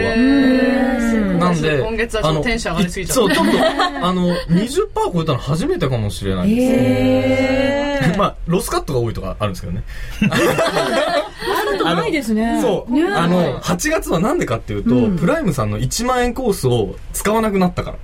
[1.40, 1.48] が。
[1.48, 6.74] なんで、今月はちょっとテンション上がりすぎちゃったそう、ちょっと、あの、20%超えたの初めてかもしれないです。
[6.74, 9.84] へ まあ、ロスカットが多いとかあるんですけどね。
[10.32, 12.60] あるとないですね。
[12.62, 12.94] そう。
[12.94, 17.98] ねあの、8月はなんでかっていうと、プライムさんの1万円コースを使わなくなったから。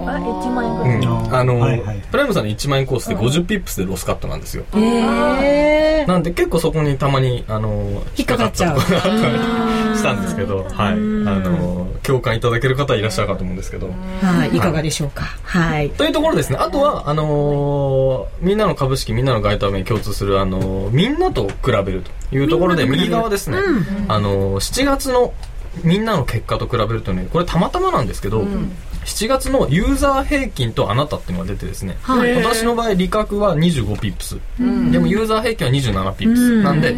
[0.00, 0.98] あ、1万円ぐうらい。
[1.28, 1.34] ん。
[1.34, 4.64] あの、はいはいプライムさんの1万円コースで50ピップスでロスカットなんですよ。
[4.74, 10.92] へーなんで結構そこにたまに、あの、引っかかっちゃうしたんですけど、はい。
[10.92, 13.90] あの、共感いただける方いらっしゃるかと思うんですけど。
[14.22, 15.24] はい、いかがでしょうか？
[15.42, 15.90] はい。
[15.90, 16.56] というところですね。
[16.58, 23.58] あとは、あのーみんなの株式、みんなの外為に共通する、あのーみんなと比べるというところで、右側ですね。
[24.08, 25.34] あのー7月の
[25.84, 28.44] みんなの結果と比べるとね、これたまたまなんですけど、
[29.08, 32.34] 7月のユーザー平均とあなたっていうのが出てですね、はい。
[32.36, 34.36] 私の場合、利確は25ピップス。
[34.92, 36.62] でもユーザー平均は27ピップス。
[36.62, 36.94] なんで、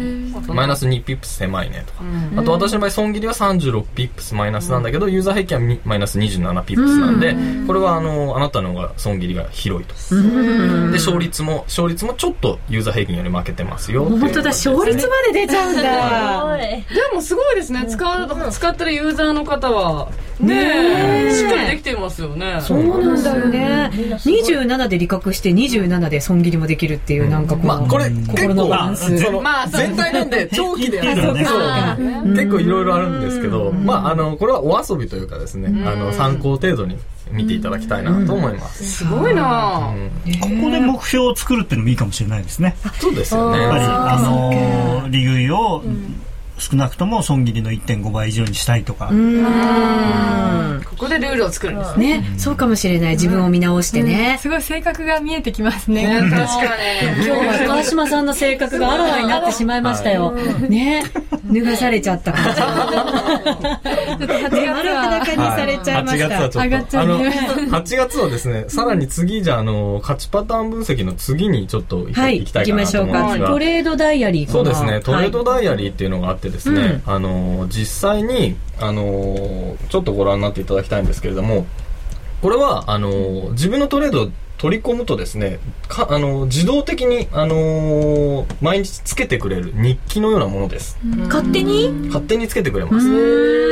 [0.47, 2.03] マイナス2ピップス狭いねとか。
[2.37, 7.35] あと私の場合、損切りは36ピップスマイナスなんだけど、ユーザー平均はみマイナス27ピップスなんで、
[7.67, 9.93] これはあの、あなたの方が損切りが広いと。
[10.15, 16.57] で、勝率も、勝率もちょっとユーザー平均より負けてますよ本当だ、勝率まで出ちゃうんだ。
[16.57, 17.85] でもすごいですね。
[17.87, 22.59] 使う、使ってるユーザーの方は、ねえ、しっかりできてますよね。
[22.61, 23.91] そうなんだよね。
[23.93, 29.17] 27で利確して27で損切りもできるっていう、なんかこう、まあ、これ、結心のバラ構、ンス。
[29.19, 36.97] その、まあそう全体なんで、 長期でやるんで、結構いろいろあるんですけど、まあ、あの、これはお遊びというかですね、あの、参考程度に
[37.31, 38.83] 見ていただきたいなと思います。
[38.83, 39.93] すごいな。
[40.25, 40.39] ぁ。
[40.39, 42.75] ここで目標を作るっていうのもいいかもしれないですね。
[42.99, 43.87] そうですよやっぱり、ね。
[43.89, 45.83] あのー利食いを
[46.61, 49.07] 少なくとも損切りの1.5倍以上にしたいとか。
[49.07, 52.19] ここでルールを作るんですね。
[52.19, 53.11] ね、そうかもしれない。
[53.11, 54.37] 自分を見直してね。
[54.41, 56.19] すごい性格が見えてきますね。
[56.29, 57.25] 確かに。
[57.25, 60.31] 今日は川島さんの性格があらわになってしまいましたよ。
[60.31, 61.03] ね。
[61.51, 62.55] 脱がされちゃった感じ。
[62.55, 66.29] ちょっと8月丸は裸にされちゃいま8した。
[66.29, 67.29] 月はちょっと、上がっちゃうあの、ね
[67.71, 73.19] 8月はですね、さらに次、じゃあ、あの、勝ちパターン分析の次にちょっと行はい、きた行きまいかなとしょうか。
[73.23, 73.47] 思うんですが。
[73.49, 81.65] トレードダイアリーそうですね、トレードはいダイアリーっていうのがあってですね、あの、実際に、あの、ちょっとご覧になっていただきたいんですけれども、
[82.41, 90.99] これは、あの、自分のトレードを取り込むとですね、かあの、自動的に、あの、毎日つけてくれる日記のようなものです。
[91.27, 91.89] 勝手に？
[92.07, 93.09] 勝手につけてくれます。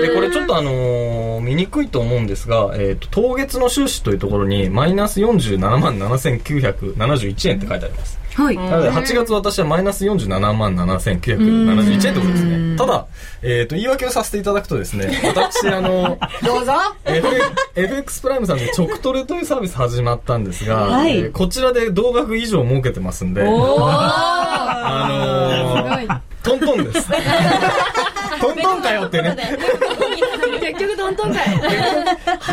[0.01, 8.19] で、これちょっとあのー見にくいと思うんですが、えっ、と、当月の収支というところに、マイナス47万7971円って書いてあります。
[8.35, 8.57] はい。
[8.57, 12.77] なので、8月私はマイナス47万7971円ってことですね。
[12.77, 13.07] ただ、
[13.41, 16.73] えっ、と、言い訳をさせていただくとですね、 私、あの、どうぞ
[17.75, 23.45] FX プライムさんで直トレというサービス始まったんですが、はいえーこちらで同額以上儲けてますんで、あ
[25.09, 27.07] のー、トントンです。
[28.41, 29.35] トントンかよってね。
[30.59, 31.45] 結局トントンかい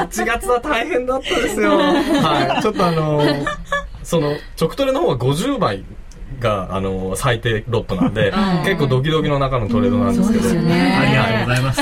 [0.07, 1.77] 8 月は大変だったですよ。
[1.79, 2.63] はい。
[2.63, 3.47] ちょっとあのー
[4.07, 5.85] その、直トレの方は50倍
[6.39, 8.33] が、あのー最低ロットなんで、
[8.65, 10.45] 結構ドキドキの中のトレードなんですけど。
[10.45, 11.81] そうですよねありがとうございます。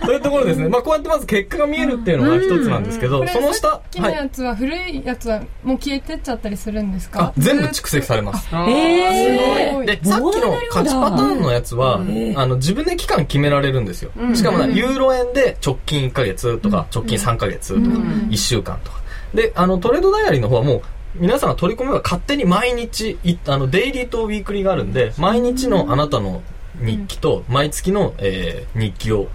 [0.06, 0.68] というところですね。
[0.68, 8.48] まあこうやってまず結果が見えるっていうのが一つなんですけど、これその下、さっきのやつは古いやつはもう消えてっちゃったりするんですあか、全部蓄積されます。
[8.68, 12.00] えすごいで、さっきの勝ちパターンのやつは、
[12.36, 14.10] あの、自分で期間決められるんですよ。
[14.34, 17.96] しかもね、ユーロ円で直近1ヶ月とか、直近3ヶ月とか、
[18.30, 18.99] 1週間とか。
[19.34, 20.82] で、あの、トレードダイアリーの方はもう、
[21.16, 26.42] 皆さんが取り込めば勝手に毎日、いあの、デイリーとウィークリーがあるんで、毎日のあなたの
[26.80, 29.28] 日記と、毎月の、えー日記を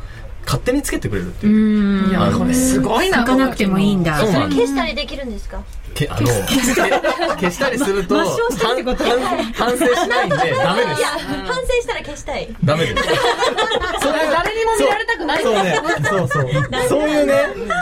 [0.45, 1.55] 勝手につけてくれるっていう。
[1.55, 2.09] うん。
[2.11, 4.17] いやこれすごいな書かなくてもいいんだ。
[4.19, 5.63] そうなんです消したりできるんですか？
[5.95, 11.03] けあの、消したりすると、反省しないんで、ダメです。
[11.03, 13.03] 反省したら消したいダメです。
[14.01, 15.79] それ誰にも見られたくないそうね、
[16.09, 16.49] そうそう。
[16.89, 17.33] そういうね、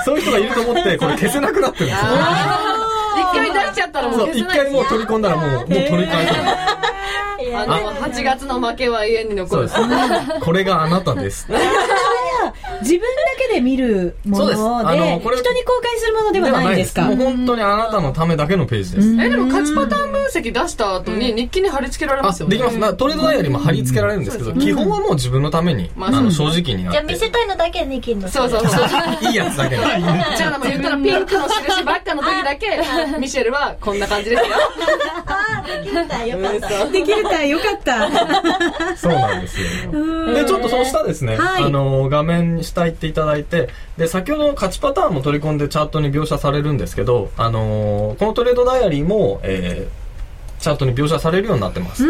[0.06, 2.08] そういう人がいると思って、これ消せなくなってるんですよ。
[3.15, 6.73] 一回出しちゃったらもう一消せない回もう取り込んだらもう、もう取り返せない。
[7.56, 9.69] あの8月の負けは永遠に残る。
[10.41, 11.47] これがあなたです。
[12.82, 13.08] 自分だ
[13.47, 14.89] けで見るもので、そうです。
[14.89, 17.03] あのこれ人に公開するものではないんですか？
[17.03, 19.10] もう本当にあなたのためだけのページです。
[19.21, 22.58] えでも勝ちパターン分析出した後に日記に貼り付けられあますよね。
[22.58, 22.77] できます。
[22.77, 26.97] なトレードダイヤリーも貼り付けられるんですけど、基本はもう自分のために、まああの、正直になって。
[26.97, 27.15] じゃあ見。
[27.17, 29.29] せたいのだけできるのそうそうそう。
[29.29, 29.75] いいやつだけ。
[29.75, 29.82] で。
[30.38, 32.79] じゃあ言ったらピンクの印ばっかの時だけ
[33.19, 34.49] ミシェルはこんな感じですよ
[35.81, 38.97] できるんだよかったできるかよかった。
[38.97, 39.67] そうなんですよ。
[40.33, 50.02] で、ちょっとその下ですね、はいあの、画面に下行っていただいて、で、先ほどの勝ちパターンも取り込んでチャートに描写されるんですけど、あのこのトレードダイアリーも、えー
[50.63, 52.04] チャートに描写されるようになってます。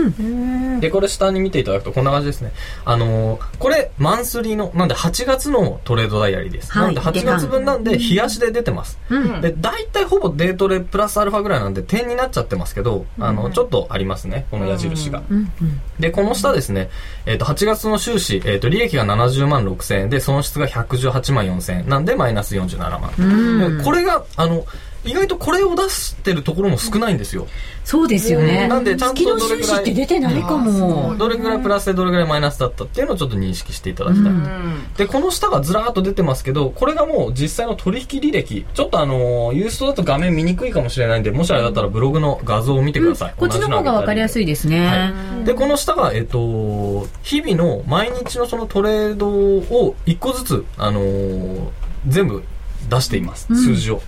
[0.79, 2.51] で、これ下に見ていただくとこんな感じですね。
[2.85, 6.71] あのーこれ、マンスリーの、なんで8月のトレードダイアリーです。
[6.71, 8.99] はいなんで8月分なんで、冷やしで出てます。
[9.41, 15.23] で、大体ほぼデートレプラスアルファぐらいなんで点になっちゃってますけど、あの、ちょっとありますね、この矢印が。
[15.99, 16.89] で、この下ですね、
[17.25, 21.89] えっ、と、8月の収支、えっ、と、利益が70万6千円で、損失が118万4千円。
[21.89, 23.77] なんで、マイナス47万。
[23.77, 24.65] でこれが、あの、
[25.05, 27.47] 意外とこれを出してるところも少ないんですよ。
[27.83, 28.67] そうですよね。
[28.67, 31.15] なんでちゃんと月のどれくらい収支って出てないかも。
[31.17, 34.33] どれぐらいプラスでどれぐらいマイナスだったっていうのをちょっと認識していただきたい。
[34.97, 38.65] で、この下がずらーっと出てますけど、これがもう実際の取引履歴。
[38.73, 43.33] ちょっとあのーユーストだと画面見にくいかもしれないんで、もしあれだったらブログの画像を見てください。
[43.37, 44.87] こっちの方がわかりやすいですね。
[44.87, 51.67] はい、でこの下が、えっと、日々の毎日のそのトレードを一個ずつ、あのー
[52.07, 52.43] 全部
[52.89, 54.01] 出しています、数字を、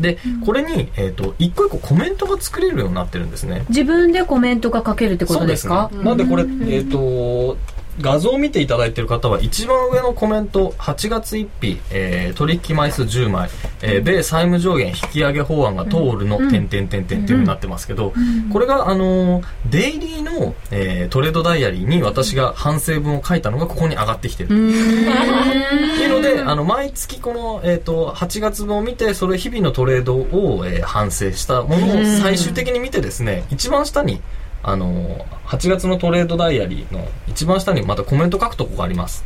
[0.00, 3.64] でこれに、えっと一個一個コメントが作れるようになってるんですね。
[3.68, 5.90] 自分でコメントが書けるってことですか？
[5.92, 6.04] ね。
[6.04, 7.56] なんでこれ、えっと
[8.00, 13.50] 画像を見ていただいている方は一番上のコメント8月1日、えー取引枚数10枚、
[13.82, 18.14] えー米債務上限引き上げ法案が通るの、点点点点っていうふうになってますけど、
[18.52, 24.46] これが、あのーデイリーの、えートレードダイアリーに私が反省文を書いたのがここに上がってきてる。
[24.46, 34.20] っていうので、あの、毎月この、えっ、と、8月分を見て、それ日々のトレードを、えー反省したものを最終的に見てですね、一番下に、
[34.62, 39.22] あのー8月のトレードダイアリーの一番下にまたコメント書くとこがあります。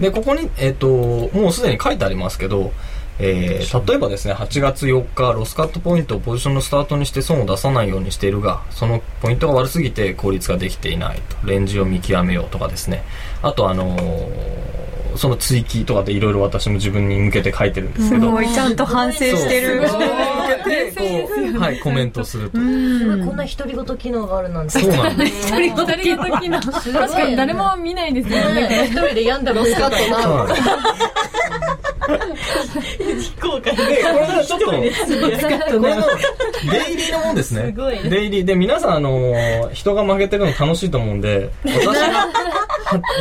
[0.00, 2.72] で、ここに、えっ、と、もうすでに書いてありますけど、
[3.20, 11.46] えー例えばですね、8月4日、ロスカットポイントをポジションのスタートにして損を出さないようにしているが、そのポイントが悪すぎて効率ができていないと。
[11.46, 13.04] レンジを見極めようとかですね。
[13.42, 14.75] あと、あのー
[15.16, 19.82] その追記とかでいろいろ私も自分に向けて書いてるんですけど、ごいちゃんと反省してる。
[21.58, 22.58] はい、コメントすると。
[22.58, 24.78] こんな独り言機能があるなんて。
[24.80, 25.48] そうなんです。
[25.48, 25.92] 一人ごと
[26.40, 28.88] きの確かに誰も見ないですよね。
[28.90, 29.96] 一人で病んだロスカット
[30.46, 30.54] な
[32.06, 32.40] そうなんで
[34.02, 34.86] これがちょっと、これの、
[36.70, 37.62] デイリーのもんですね。
[37.66, 38.44] すごいねデイリー。
[38.44, 42.30] で、皆さん、あのー人が負けてるの楽しいと思うんで、私が、は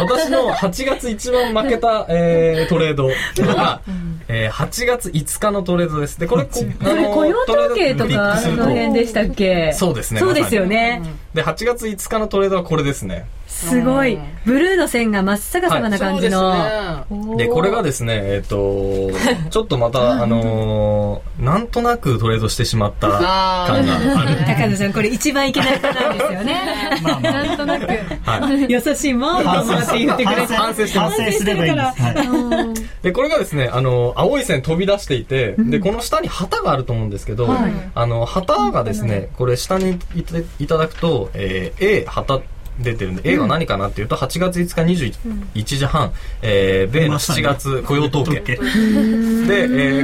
[0.07, 3.07] 私の8月一番負けた、えートレード
[3.53, 3.81] が、
[4.27, 6.19] えー8月5日のトレードです。
[6.19, 6.49] で、これ、こ
[6.81, 9.71] あのー雇用統計とかクするの辺でしたっけ？
[9.73, 11.01] そうですねそうですよね。
[11.36, 13.27] で、8月5日のトレードはこれですね。
[13.47, 14.17] すごい。
[14.45, 17.05] ブルーの線が真っ逆さまな感じの。
[17.09, 19.11] そうで、これがですね、えっ、と、
[19.51, 24.45] ちょっとまた、あのーなんとなくトレードしてしまった感がある。
[24.47, 26.61] 高野さん、これ一番いけないパターンですよね。
[27.03, 27.86] まあまあなんとなく。
[27.86, 28.71] はい。
[28.71, 30.53] 優しいもん、と思って言ってくれて。
[30.53, 32.01] 反省してます反省すればいいんです。
[32.01, 33.03] はい。
[33.03, 37.49] で、これがですね、あの、青い線飛び出していて、で、この下に旗があると思うんですけど、
[37.93, 42.39] あの、旗がですね、これ下にいたいただくと、えー A 旗
[42.80, 46.11] 出てるんで、A は何かなっていうと、8月5日21時半、
[46.41, 48.41] えー、米の7月雇用統計。
[48.41, 48.57] で、え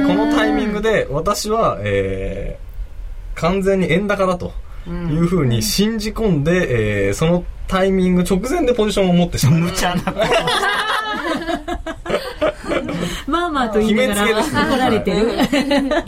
[0.00, 2.72] ーこのタイミングで、私は、えー
[3.34, 4.52] 完全に円高だと。
[4.86, 9.60] いうふうに信じ込んで、えーそのタイミング直前でポジションを持ってしまう。
[9.60, 10.02] 無茶な。
[13.26, 15.26] まあまあと言いながら、怒られてる。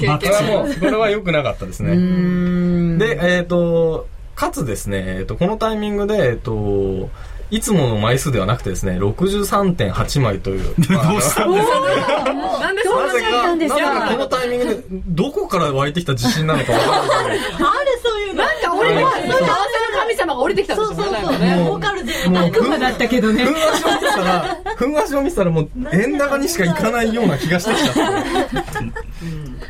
[0.06, 2.98] まあ これはもう、これは良くなかったですね。
[2.98, 7.08] で、えっ、と、かつですね、えっ、と、このタイミングで、えっ、と、
[7.50, 10.74] いつもの枚数ではなくてですね、63.8枚という。
[10.90, 12.24] ま あどうしたんですか？
[12.60, 13.80] なんでそんななぜか、んですか？
[13.80, 16.84] なぜかこのタイミングで、どこから湧いてきた自信なのかわか
[17.22, 17.38] らない。
[17.38, 17.46] ある
[18.02, 18.42] そういうの。
[18.42, 19.38] なんか俺は、そういう合わせの
[20.04, 21.12] 神様が降りてきたんですよね。
[21.12, 22.38] なんかねボーカル全部。
[22.38, 23.50] もう、悪魔だったけどねふ。
[23.50, 29.14] んわしを見てたら、ふんわしを見てたらもう、円高にしかいかないような気がしてきちゃって。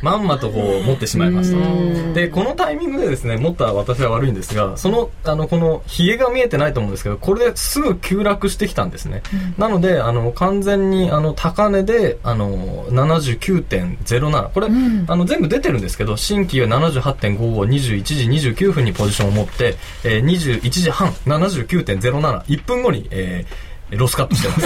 [0.01, 2.13] まんまとこう持ってしまいました。
[2.13, 9.23] で、このタイミングでですね、持った私は悪いんですが、その、あの、この、ヒゲが見えてないと思うんですけど、これですぐ急落してきたんですね。
[9.57, 14.49] なので、あの、完全に、あの、高値で、あの、79.07。
[14.51, 14.67] これ、
[15.07, 24.65] あの、全部出てるんですけど、新規は78.55、21時29分にポジションを持って、えー、21時半、79.07、1分後に、えー、ロスカットしてます。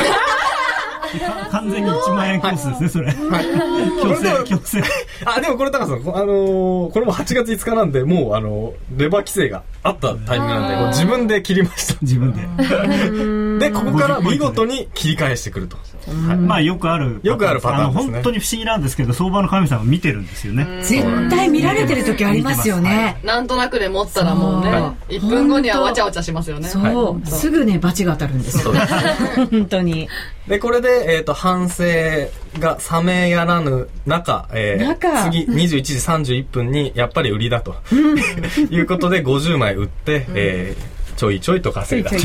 [1.51, 3.13] 完全に1万円コースですね、それ。
[3.13, 4.83] 強制、強制。
[5.25, 11.95] あ、でもこれ高さん、こあのーこれも8月5日なんで、もう、あのーレバー規制があったタイミングなんで、もう自分で切りました。
[12.01, 12.33] 自分
[13.57, 13.59] で。
[13.69, 15.77] で、ここから見事に切り返してくると。
[16.07, 17.19] はいまあよくある。
[17.23, 20.65] よくあるパターンですねの本当に不思議なんですけど、相場の神様見てるんですよね。
[20.83, 23.19] 絶対見られてる時ありますよね。
[23.23, 24.71] なんとなくで持ったらもうね、
[25.09, 26.67] 1分後にはわちゃわちゃしますよね。
[26.67, 28.73] そう、すぐね、罰が当たるんですよ。
[29.51, 30.07] 本当に。
[30.47, 31.83] で、これで、えっ、と、反省
[32.59, 35.93] が冷めやらぬ中、えー中次、21時
[36.39, 37.75] 31分に、やっぱり売りだと。
[38.71, 42.15] いうことで、50枚売って、えーちょいちょいと稼いだと。
[42.15, 42.21] い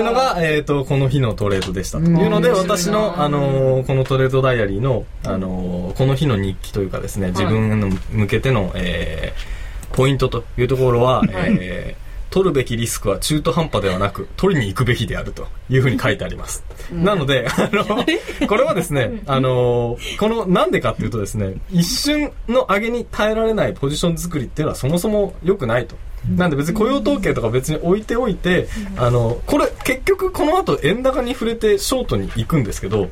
[0.00, 1.96] うのが、えっ、と、この日のトレードでした。
[1.96, 16.62] というので、私の、あのーこのトレードダイアリーの、あのーこの日の日記というかですね、自分の向けての、えーポイントというところは、えー取るべきリスクは中途半端ではなく、取りに行くべきであるというふうに書いてあります。
[16.92, 18.04] なので、あの、
[18.46, 25.96] これはですね、あの、この、なんでかっていうとですね、一瞬の上げに耐えられないポジション作りっていうのはそもそも良くないと。
[26.36, 33.08] なんで別に雇用統計とか別に置いておいて、あの、これ結局この後円高に触れてショートに行くんですけど、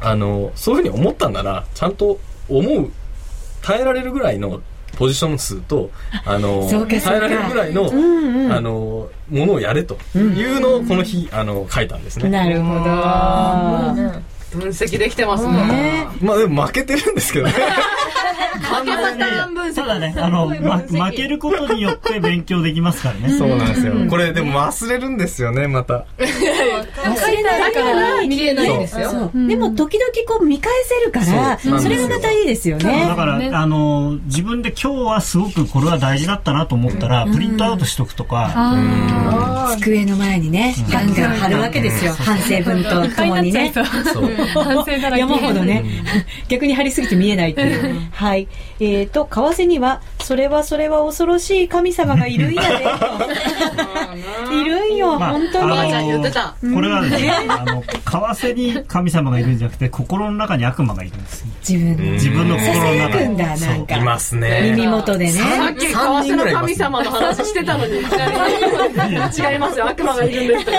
[0.00, 2.90] あの、そういうふうに思ったんなら、ちゃんと思う、
[3.62, 4.60] 耐えられるぐらいの
[4.96, 5.90] ポジション数と、
[6.24, 12.28] あの、 耐えられるぐらいの、んうんあの、ものをやれというのをこの日、あの、書いたんですね。
[12.28, 12.80] なるほど。
[14.58, 16.08] 分析できてますね。
[16.20, 17.54] まあでも負けてるんですけどね。
[18.58, 19.74] 負けパターン分析。
[19.74, 23.30] ただね、あの、ま、負けることによって勉強できますからね。
[23.30, 23.94] そうなんですよ。
[24.08, 26.06] これでも忘れるんですよね、また。
[26.18, 29.30] 忘れないから見えないんですよ。
[29.34, 33.14] でも時々こう見返せるから、それがまたいいですよねだ。
[33.14, 42.12] から、ねあの、自分で今日はすごくこれは大事だったなと思ったら、プリントアウトしとくとか、机の前にね、ガンガン貼るわけですよ。
[42.14, 43.72] 反省文とともにね。
[43.74, 43.84] そう。
[44.54, 45.18] 反省だらけ。
[45.20, 45.84] 山ほどね、
[46.48, 48.00] 逆に貼りすぎて見えないっていう。
[48.12, 48.39] はい。
[48.80, 52.84] えっと、為替には、それはそれは恐ろしい神様がいるんやで、
[54.48, 54.54] と。
[54.54, 55.68] いるんよ、まあ本当に。
[55.68, 56.54] ばあちゃん言ってた。
[56.74, 61.46] これはですね、あの、為替に神様がいるんじゃなくて、心の中に悪魔がいるんですよ。
[61.68, 63.36] 自分自分の心の中に。
[63.36, 63.96] なんか。
[63.96, 64.72] いますね。
[64.76, 65.32] 耳元でね。
[65.32, 68.00] さっき、為替の神様の話してたのに、違
[69.56, 70.70] いますよ、悪魔がいるんです。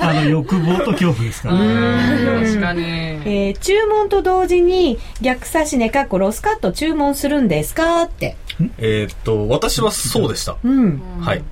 [0.00, 1.54] あの、欲望と恐怖ですから。
[1.56, 2.82] 確かに。
[2.82, 8.02] えー注文と同時に逆差し値かっこロスカット注文するんですか？
[8.02, 8.36] って。
[8.78, 10.56] えーっと、私はそうでした。
[10.62, 11.00] うん。
[11.20, 11.42] はい。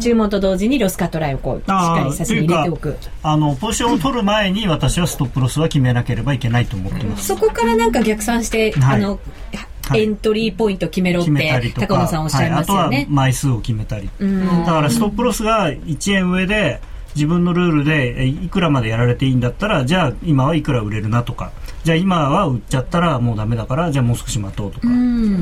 [0.00, 2.96] 注文と同時にロスカットラインをこう、しっかり差しに入れておく。
[3.22, 7.26] あの、ポジションを取る前に私はストップロスは決めなければいけないと思ってます。
[7.26, 9.18] そこからなんか逆算して、はいあの、はい
[9.94, 11.72] エントリーポイント決めろって。
[11.78, 13.10] 高野さんおっしゃいますよはい、あねと。
[13.10, 14.10] は枚数を決めたり。
[14.18, 16.80] うんだからストップロスが1円上で、
[17.14, 21.52] 自分のルールでえいくらまでやられていいんだったら、じゃあ今はいくら売れるなとか、
[21.86, 24.88] じゃあ今は売っちゃったらもうダメだから、じゃあもう少し待とうとか。
[24.88, 25.36] うん。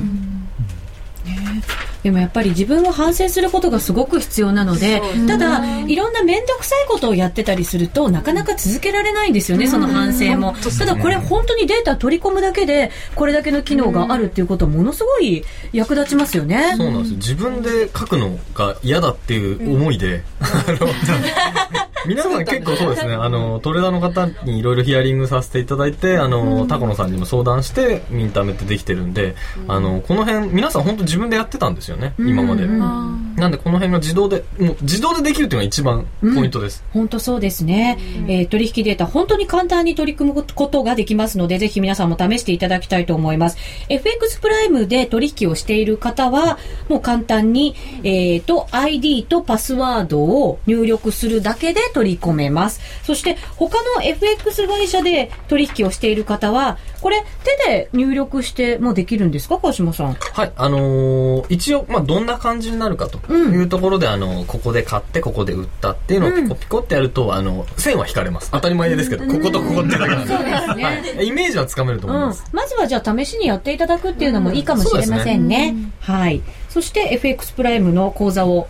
[1.25, 1.63] ね
[2.05, 10.55] でもやっぱり自分を反省することがすごく必要なので、ただ、いろんな面倒くさいことをやってたりすると、なかなか続けられないんですよね、その反省も。
[10.79, 15.43] ただこれ本当にデータ取り込むだけで、これだけの機能があるっていうことはものすごい
[15.73, 16.75] 役立ちますよね。
[16.77, 17.17] そうなんですよ。
[17.17, 20.87] 自分で書くのが嫌だっていう思いで、あの
[22.07, 23.15] 皆さん結構そうですね。
[23.15, 29.35] あのトレーダーの方にいろいろヒアリングさせていただいてあの、高野さんにも相談してミンタメってできてるんで、
[29.69, 43.57] あのこの辺皆さん本当自分でやってたんですよね、今まで、なんでこの辺が自動でもう自動でできるっていうのが一番ポイントです、本当そうですね、えー取引データ本当に簡単に取り組むことができますのでぜひ皆さんも試していただきたいと思います。
[43.89, 52.81] FX プライムで取引をしている方はもう簡単に、えー、と ID とパスワードを入力するだけで取り込めます。
[53.05, 57.25] そして他の FX 会社で取引をしている方はこれ
[57.67, 60.15] 手で入力してもできるんですか川島さん？
[60.15, 68.51] はい、あのー一応、まあ、どんな感じになるかというところで、あのここで買って、ここで売ったっていうのをピコピコってやると、あの、線は引かれます。
[68.51, 70.35] 当たり前ですけど、こことここってだけなんで。
[70.35, 75.75] はい、イメージはつかめると思いうんます。、まずはじゃあ試しにやっていただくっていうのもいいかもしれませんね。
[76.01, 76.43] はい。
[76.69, 78.69] そして FX プライムの講座を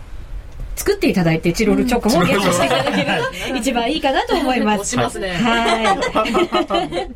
[0.75, 3.07] 作っていただいて、チロルチョコもゲットしていただける
[3.51, 4.95] と一番いいかなと思います。
[4.97, 7.13] ますねは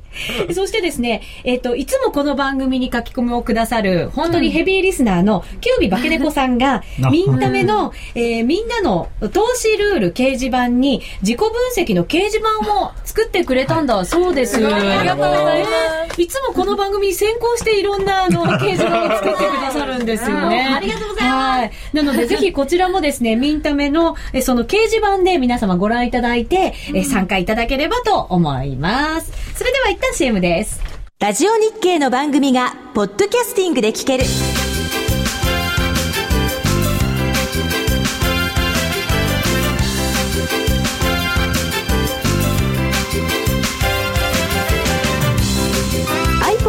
[0.48, 0.54] い。
[0.54, 14.58] そしてですね、えっ、と、いつもこの番組に書き込みをくださる、本当にヘビーリスナーの、キュービバケネコさんが、あみんなめの、えーみんなの投資ルール掲示板に、自己分析の掲示板を作ってくれたんだそうです。
[14.66, 15.70] ありがとうございま
[16.14, 16.22] す。
[16.22, 20.68] いつもこの番組に先行していろんな、あの、掲示板を作ってくださるんですよね。
[20.76, 21.60] ありがとうございます。
[21.60, 21.72] はい。
[21.94, 29.32] なので、ぜひこちらもですね、ミンタメの、えその掲示板で皆様ご覧いただいて、え参加いただければと思います。
[29.58, 30.82] それでは一旦 CM です。
[31.20, 34.24] ラジオ日経の番組がポッドキャスティングで聞ける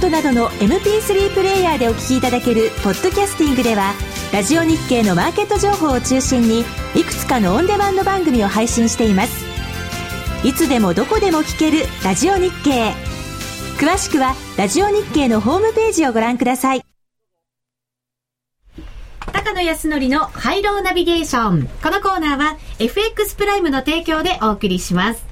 [0.00, 3.92] iPod などの MP3 プレイヤーでお聞きいただけるポッドキャスティングでは
[4.32, 6.60] ラジオ日経のマーケット情報を中心に
[6.94, 9.44] いくつかのオンデマンド番組を配信しています
[10.42, 12.92] いつでもどこでも聞けるラジオ日経
[13.78, 16.82] 詳しくはラジオ日経のホームページをご覧ください
[19.32, 21.68] 高野康則のハイローナビゲーション。
[21.82, 25.29] このコーナーは FX プライムの提供でお送りします。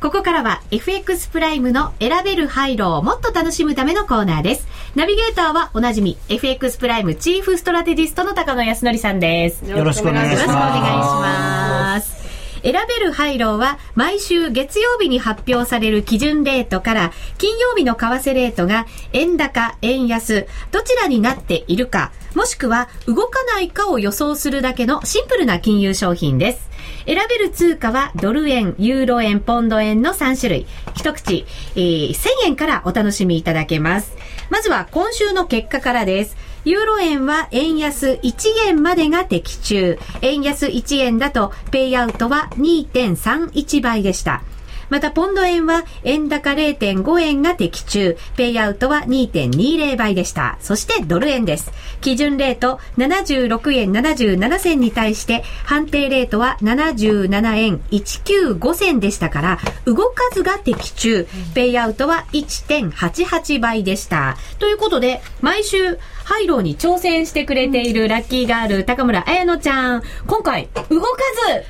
[0.00, 4.68] ここからは FX プライムの選べるハイローをもっと楽しむためのコーナーです。
[4.94, 9.68] ナビゲーターはおなじみ FX プライムチーフストラテジストの高野康則さんです。
[9.68, 12.18] よろしくお願いしよろしくお願いしまます。
[12.62, 26.68] 選べるハイローは毎週月曜日に発表される基準レートから金曜日の為替レートが円高、円安、どちらになっているか、もしくは動かないかを予想するだけのシンプルな金融商品です。
[27.08, 30.66] 選べる通貨はドル円、ユーロ円、ポンド円の3種類。
[30.94, 32.14] 一口、えー1000
[32.48, 34.14] 円からお楽しみいただけます。
[34.50, 36.36] まずは今週の結果からです。
[36.66, 39.98] ユーロ円は円安1円までが的中。
[40.20, 44.42] 円安1円だとペイアウトは2.31倍でした。
[44.90, 48.16] また、ポンド円は円高0.5円が的中。
[48.36, 50.58] ペイアウトは2.20倍でした。
[50.60, 51.70] そして、ドル円です。
[52.00, 61.26] 基準レート76円77銭に対して、判定レートは77円195銭でしたから、動かずが的中。
[61.54, 64.36] ペイアウトは1.88倍でした。
[64.58, 70.02] ということで、毎週、ハイローに挑戦してくれているラッキーガール、高村彩乃ちゃん。
[70.26, 71.08] 今回、動か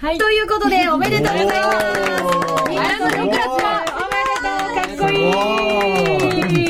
[0.01, 3.08] ず、ということで、おめでとうございます。
[3.11, 3.95] 彩乃よかった。
[3.97, 4.75] おめでとう。
[4.75, 5.33] かっこいい。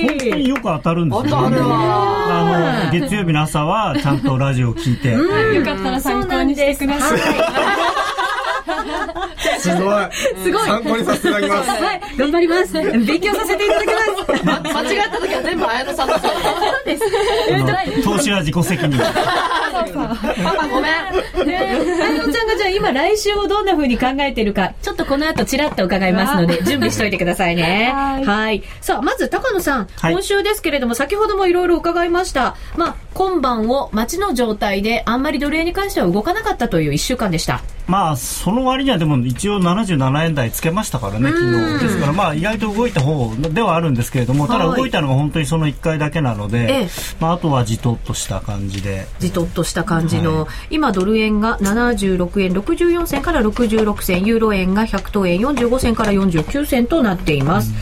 [0.09, 1.57] 本当によく当たるんですよ、ね。
[1.61, 5.18] あの月曜日の朝はちゃんとラジオを聞いて、よ
[5.64, 7.20] かったら参考にしてください。
[9.59, 10.09] すごい。
[10.43, 10.62] すごい。
[10.66, 11.71] 参考にさせていただきます。
[11.71, 12.73] はい、頑張ります。
[12.73, 14.75] 勉強させていただきます。
[14.75, 18.03] 間違った時は全部綾野さんのせいそうです。
[18.05, 18.99] 投資は自己責任。
[18.99, 20.93] パパごめん。
[20.93, 27.93] あやのちゃんがじゃあ今来週をどんな風に考えてるか、ちょっとこの後ちらっと伺いますので、準備しといてくださいね。
[27.95, 28.62] はいはい。
[28.81, 32.57] さあ、まず高野さん、はい今週ですけれども、先ほどもいろいろ伺いました。
[32.77, 37.62] まあ、今晩を街の状態であんまりドル円に関しては動かなかったという一週間でした。
[37.89, 41.84] まあその割にはでも一応77円台つけましたからね昨日。
[41.84, 46.66] ですからまあ意外と動いた方ではあるんですけれどもただはい動いたのが本当にその1回だけなのええ。
[46.66, 49.07] で、まあ、あとはじとっとした感じで。
[49.18, 57.72] じとっとした感じの、は今ドル円が76円64銭から66銭ユーロ円が100等円45銭から49銭となっています、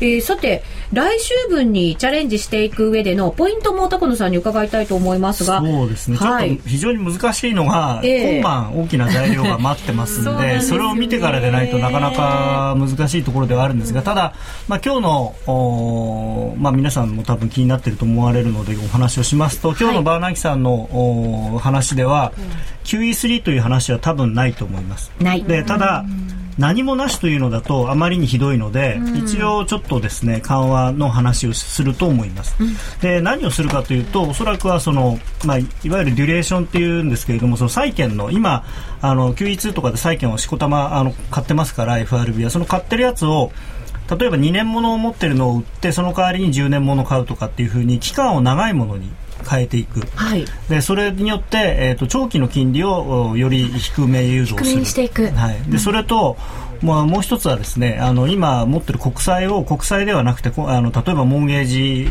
[0.00, 5.60] えーさて来週分にチャレンジしていく上でのポイントも高野さんに伺いたいと思いますが。
[5.60, 6.50] そうですね、はい。
[6.50, 8.38] ちょっと非常に難しいのが、ええ。
[8.38, 10.78] 今晩大きな材料が待ってますんで そんでね。
[10.78, 14.34] れを見てからでないとなかなか難しいところではあるんですがただ、
[14.68, 22.32] まあ、今日のまあ、皆さんも多分気になっていると思われるのでお話をしますと今日のバーナンキさんの、おー話では、
[22.84, 25.12] QE3 という話は多分ないと思います。
[25.20, 25.42] ない。
[25.42, 26.04] でただ
[26.58, 32.56] 何もなしというのだとあまりにひどいので、一応ちょっとですね緩和の話をすると思います、
[33.00, 38.64] で何をするかというとおそらくはその、まあ、いわゆるデュレーションっていうんですけれどもその債券の今
[39.00, 42.50] あの QE2 とかで債券をしこたまあの買ってますから FRB は。
[42.50, 43.52] その買ってるやつを
[44.18, 49.10] 例えば2年ものを持ってるのを売ってその代わりに10年ものを買うとかっていうふうに期間を長いものに
[49.44, 50.00] 変えていく。
[50.14, 50.44] はい。
[50.68, 54.64] でそれによって、えー、と長期の金利をおより低め誘導する。
[54.64, 55.28] 低めにしていく。
[55.28, 56.36] はい、でそれと、
[56.82, 61.64] まあ、もう一つはですねあの今持ってる国債を国債ではなくてこあの例えばモンゲー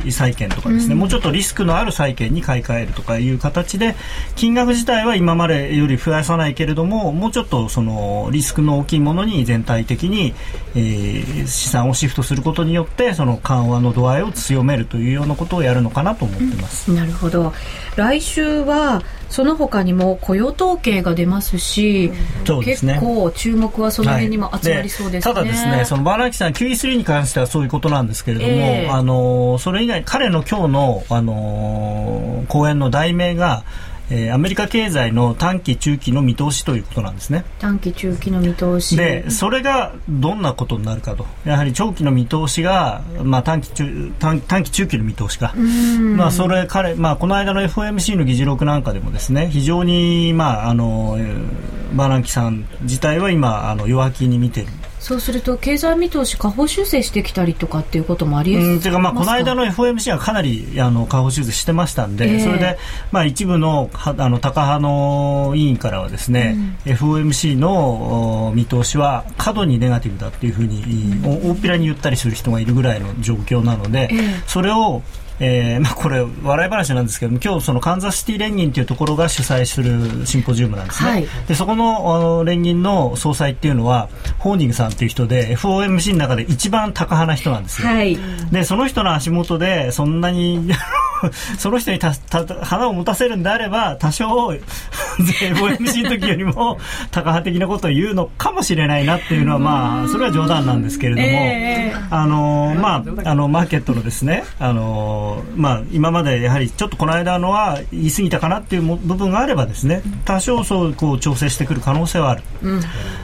[0.03, 3.95] ジ債券とかですね、もうちょっとリスクのある債券に買い替えるとかいう形で
[4.35, 10.33] 金額自体は今までより増やさないけれどももうちょっとそのリスクの大きいものに全体的に、
[10.75, 16.91] えー資産をシフトすることによってその緩和の度合いを強めるというようなことをやるのかなと思ってます。
[16.91, 17.53] なるほど。
[17.95, 22.11] 来週はその他にも雇用統計が出ますし、
[22.45, 22.93] そうですね。
[22.93, 25.43] 結構注目はその辺にも集まりそうですね、はい。
[25.43, 28.89] ただですねそのバーナーキさん QE3 に関してはそういうことなんですけれども、ええ。
[28.89, 33.63] あのそれ以外彼の今日のあの講演の題名が、
[34.09, 37.45] えーアメリカ経済の短期中期の見通しということなんですね。
[37.59, 38.97] 短期中期の見通し。
[38.97, 41.25] でそれがどんなことになるかと。
[41.45, 54.67] やはり長期の見通しが、まあ、短期中短短期中期の見通しか、まあ、それ彼、まあ、この間の FOMC の議事録なんかでもですね非常に、まあ、あのえーバーナンキさん自体は今あの弱気に見てる
[55.03, 62.39] そうすると経済見通し下方修正してきたりとかっていうこともありえうん、ていうかまあますこの間の FOMC はかなりあの下方修正してましたんで、ええ。
[62.39, 62.77] それで
[63.11, 74.43] まあ一部のはあの高派の委員からはですね、FOMC のお見通しは過度にネガティブだっていうふうに、お大っぴらに言ったりする人がいるぐらいの状況なので、ええ。
[74.47, 75.01] それを
[75.39, 81.27] えーまあ、これ笑い話なんですけども今日そのカンザスシティ連銀というところが主催するシンポジウムなんですね、はい。
[81.47, 84.09] でそこのあの連銀の総裁っていうのは
[84.39, 88.17] ホーニングさんっていう人で FOMC の中で一番高派な人なんですよ、はい。
[88.51, 90.71] でその人の足元でそんなに
[91.57, 94.49] その人にたた花を持たせるんであれば多少
[95.17, 96.77] FOMC の時よりも
[97.11, 101.95] タカ派的なことを言うのかもしれないなっていうのはまあそれは冗談なんですけれども、ええ。
[102.09, 105.22] あのまああのマーケットのですねあの
[105.55, 112.43] まあ今までやはりちょっとこの間のは言い過ぎたかなっていうも部分があればですね多少そうこう調整してくる可能性はある。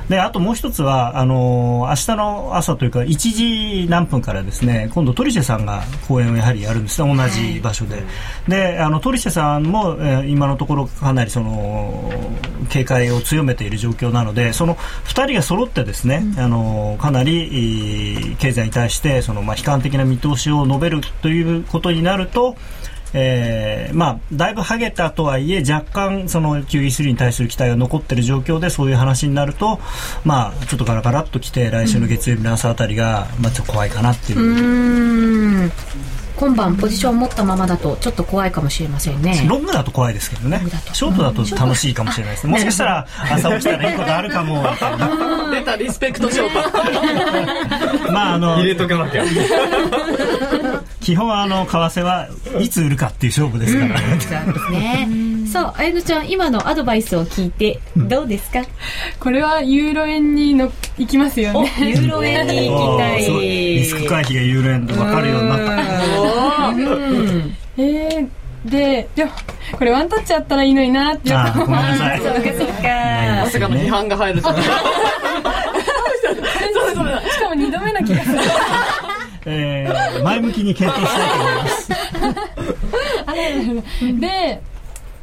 [0.10, 8.04] であともう一つはあの明日の朝というか1時何分からですね今度トリシェさんが講演をやはりやるんですね同じ場所で、
[8.47, 12.12] であのトリシェさんも、えー今のところかなりその
[12.70, 22.56] 警戒を強めている状況なのでその2人が揃ってですね、あのかなり、えー経済に対してその、まあ、悲観的な見通しを述べるということになると
[23.14, 29.80] えーまあ、だいぶハゲたとはいえ若干その QE3 に対する期待が残っている状況でそういう話になると、
[30.24, 35.66] まあ、ちょっとガラガラっときて来週の月曜日の朝あたりが、まあ、ちょっと怖いかなっていう。
[35.68, 35.72] う
[36.40, 39.46] 今晩ポジションを持ったままだとちょっと怖いかもしれませんね。
[39.50, 40.62] ロングだと怖いですけどね。
[40.64, 40.94] グだと。
[40.94, 42.54] ショートだと楽しいかもしれないですね。
[42.54, 45.52] もしかしたら朝起きたらいいことあるかもみたいな。
[45.52, 48.08] 出たリスペクトショート。
[48.14, 49.24] まああの入れとかなきゃ
[51.02, 52.28] 基本はあの為替は
[52.60, 55.08] いつ売るかっていう勝負ですから、そうですね
[55.52, 58.62] そうあやのちゃん今のアドバイスを聞いてどうですか、
[59.20, 61.72] これはユーロ円にの行きますよね。
[61.80, 63.26] ユーロ円に行きたい。
[63.26, 65.80] リスク回避がユーロ円で分かるようになった。
[67.78, 69.32] えー、で、でも、
[69.78, 71.34] これワンタッチあったらいいのになって。
[71.34, 72.20] あーごめんなさい。
[72.22, 72.74] そうかそうか。
[73.43, 74.56] まさかの批判が入るとは。
[76.74, 77.22] そうそうだ。
[77.22, 78.39] しかも二度目な気がする。
[79.50, 81.89] えー前向きに検討したいと思います。
[84.20, 84.62] で、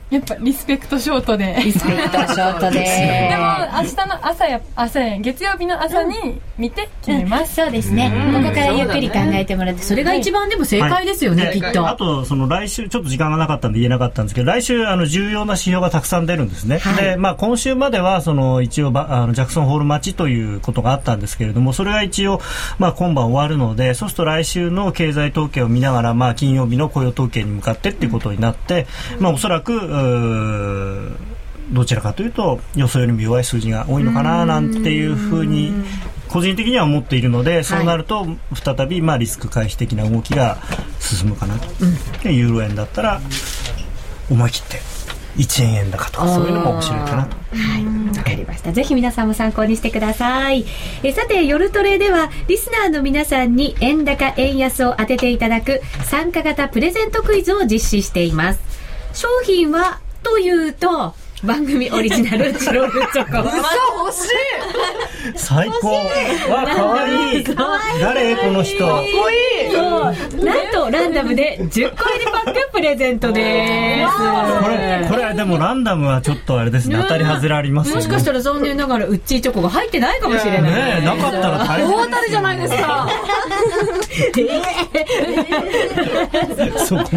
[0.09, 1.57] やっぱリスペクトショートで。
[1.65, 2.79] リスペクトショートで。
[3.29, 3.47] でも
[3.77, 8.13] 明日の朝や朝や月曜日の朝に見て決めます、そうですね。
[8.33, 11.61] ここからゆっくり考えてもらってそれが一番でも正解ですよね、はい。
[11.61, 11.89] きっと。
[11.89, 16.79] あと、その来週、ちょっと時間がなかったんで言えなかったんですけど、来週、あの、重要な指標がたくさん出るんですね。
[16.79, 17.03] はい。
[17.03, 22.41] で、まあ、今週までは、その、一応ば、あの、ジャクソンホール待ちということがあったんですけれども、それが一応、
[22.79, 28.87] まあ、今晩終わるので、そうすると来週の経済統計を見ながら、まあ、金曜日の雇用統計に向かってっていうことになって、
[29.19, 29.96] まあ、おそらく、
[31.73, 35.73] どちらかというと予想よりも弱い数字が多いのかななんていうふうに
[36.29, 40.59] 個人的には思っているのでそうなると再びまあリスク回避的な動きが
[41.01, 41.67] 進むかなと、
[42.23, 43.21] でユーロ円だったら
[44.31, 44.97] 思い切って
[45.37, 47.37] 1円円高とかそういうのも面白いかなと。
[48.19, 48.73] わかりました。
[48.73, 50.65] ぜひ皆さんも参考にしてください。
[51.03, 58.61] えさて、夜トレでは、リスナーの皆さんに円高、円安を当てていただく参加型プレゼントクイズを実施しています。
[59.17, 61.15] 商品は、というと、
[61.47, 63.49] 番組オリジナルチロルチョコ。
[65.37, 65.89] 最高。
[66.51, 67.45] わかわいい。
[68.01, 68.79] 誰この人？
[68.79, 74.13] そうなんと、ランダムで10個入りパックプレゼントです。
[74.63, 76.99] これこれはでもランダムはちょっとあれですね。
[77.01, 78.03] 当たり外れありますよね。
[78.03, 80.73] もしかしたら残念ながらウッチーチョコが入ってないかもしれない。
[80.73, 81.91] ねえなかったら大変。
[81.91, 83.09] 大当たりじゃないですか。
[86.87, 87.03] そこ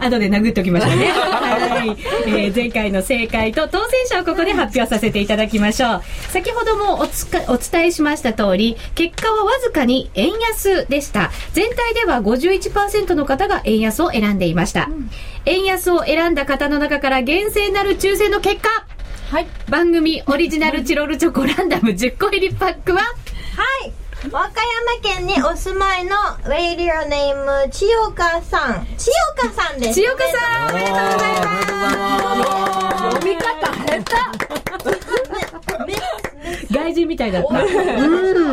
[0.00, 1.06] 後で殴っておきましょうね。
[1.12, 1.96] はい、
[2.26, 6.02] えー前回の正解と当選者をここで発表させていただきましょう。
[6.30, 11.30] 先ほどもおつかお伝えしました通り、結果はわずかに円安でした。
[11.52, 14.88] 全体では51%の方が円安を選んでいました。
[15.44, 18.86] 円安を選んだ方の中から厳正なる抽選の結果、
[19.30, 23.06] はい番組オリジナルチロルチョコランダム10個入りパックは、は
[23.86, 24.05] い。
[24.32, 26.16] 和歌山県にお住まいの
[26.48, 28.86] レイディオネーム千代香さん。
[28.98, 29.94] 千代香さんです。
[29.94, 31.72] 千代香さん、おめでとうございます。
[33.14, 33.44] 読み方
[36.68, 37.48] 下外人みたいだった。
[37.50, 37.56] う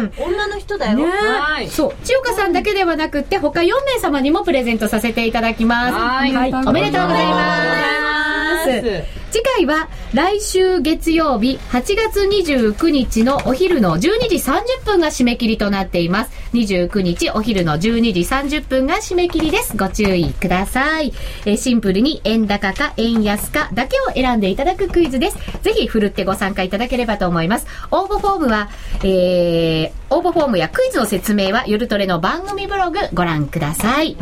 [0.03, 0.11] ん。
[0.15, 0.97] 女の人だよ。
[0.99, 1.95] ねはいそう。
[2.03, 5.93] 千代香さんだけではなくって、他4名様にもプレゼントさせていただきます。
[5.93, 9.22] はいおめでとうございます。
[9.33, 16.31] 次回は来週月曜日8月29日のお昼の12時30分が締め切りとなっています。
[16.53, 19.75] 29日お昼の12時30分が締め切りです。
[19.75, 21.13] ご注意ください。
[21.47, 25.37] えシンプルに円高か円安かだけを選んでいただくクイズです。
[25.63, 27.65] ぜひふるってご参加いただければと思います。
[27.89, 28.69] 応募フォームは、
[29.03, 34.15] えー、応募フォームやクイズの説明は夜トレの番組ブログご覧ください。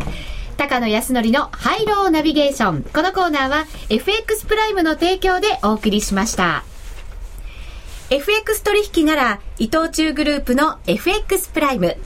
[0.56, 2.82] 高野康則のハイローナビゲーション。
[2.82, 6.64] このコーナーは FX プライムの提供でお送りしました。
[8.10, 11.96] FX 取引なら伊藤忠グループの FX プライム。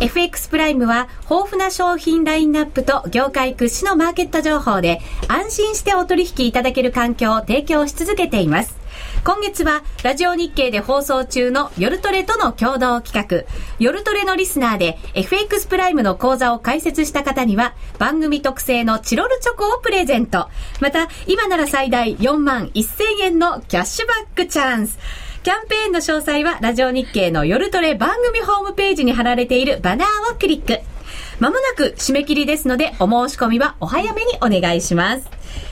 [0.00, 8.81] FX プライムは豊富な商品ラインナップと業界屈指のマーケット情報で安心してお取引いただける環境を提供し続けています。
[9.24, 13.44] 今月はラジオ日経で放送中の夜トレとの共同企画、
[13.78, 20.48] 夜トレのリスナーで FX プライムの講座を開設した方には番組特製のチロルチョコをプレゼント。
[20.80, 24.98] また、今なら最大4万1000円のキャッシュバックチャンス。
[25.44, 30.82] キャンペーンの詳細はラジオ日経の夜トレ番組ホームページに貼られているバナーをクリック。
[31.38, 35.71] まもなく締め切りですのでお申し込みはお早めにお願いします。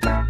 [0.00, 0.28] ラ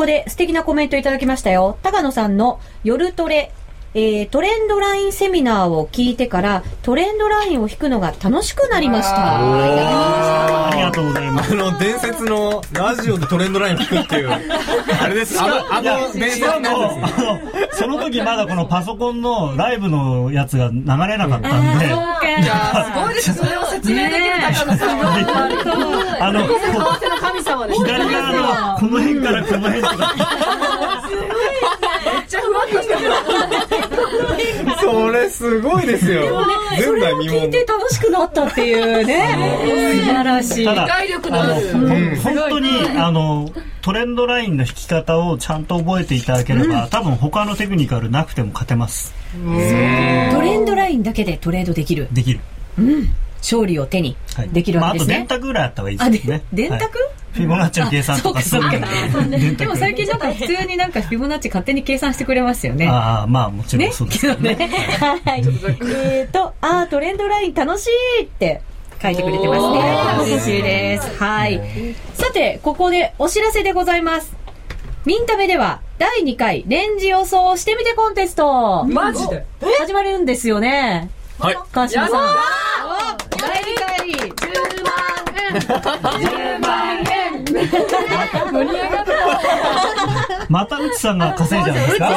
[0.00, 1.76] ここで素敵なコメントいただきましたよ。
[1.82, 3.52] 高野さんの夜トレ、
[3.92, 10.70] えー、トレンドラインセミナーを聞いてから、トレンドラインを引くのが楽しくなりました。
[10.70, 11.52] ありがとうございます。
[11.52, 14.30] あの伝説のラジオでトレンドライン聞くっていう。
[15.02, 15.38] あれです。
[15.38, 16.98] あのあの伝説の
[17.72, 20.80] その時まだこのパソコンのライブのやつが流
[21.12, 21.90] れなかったんで、い
[22.46, 26.16] やすごいですそれを説明できる高野さんは。
[26.20, 26.46] あの、
[27.50, 30.14] 様です左側のこの辺からこの辺とか、
[32.04, 33.00] めっちゃふわっとしてる
[34.80, 36.22] それすごいですよ。
[36.22, 37.42] それを前代未聞。
[37.42, 39.36] 聞いて楽しくなったっていうね。
[39.96, 40.64] 素晴らしい。
[40.64, 41.54] ただ理解力のある。
[41.72, 43.50] ほん本当に、あの、
[43.82, 49.14] トレンドラインの引き方をちゃんと覚えていただければ、多分他のテクニカルなくても勝てます。
[49.32, 49.38] ト
[50.40, 52.08] レンドラインだけでトレードできる。
[52.12, 52.40] できる。
[53.42, 54.48] 勝利を手にはい。
[54.50, 55.26] できるわけですまあ、あと電ね。
[55.26, 56.42] 卓ぐらいあった方がいいあ、でですね。
[56.52, 56.76] 電卓？
[56.78, 56.90] はい
[57.30, 58.76] フィボナッチの計算とかそうい
[59.52, 62.88] うでも最近なんか普通になんかフィボナッチ勝手に計算してくれますよね。
[62.88, 63.90] ああ、まあもちろね？
[63.90, 64.56] んそうですよね。
[65.24, 65.44] はい。
[65.94, 67.88] えっと、あー、トレンドライン楽し
[68.20, 68.62] いって
[69.00, 69.54] 書いてくれてま
[70.18, 70.34] すね。
[70.34, 71.16] 嬉しいです。
[71.22, 71.60] はい。
[72.14, 74.34] さて、ここでお知らせでございます。
[75.04, 79.46] ミンタメでは、第2回レンジ予想してみてコンテストマジで？
[79.78, 81.10] 始まるんですよね。
[81.38, 83.29] はい川島さん。
[83.40, 84.60] やば第2回10
[86.60, 89.10] 万円盛り上がった
[90.48, 92.10] また内さんが稼いじゃないですか？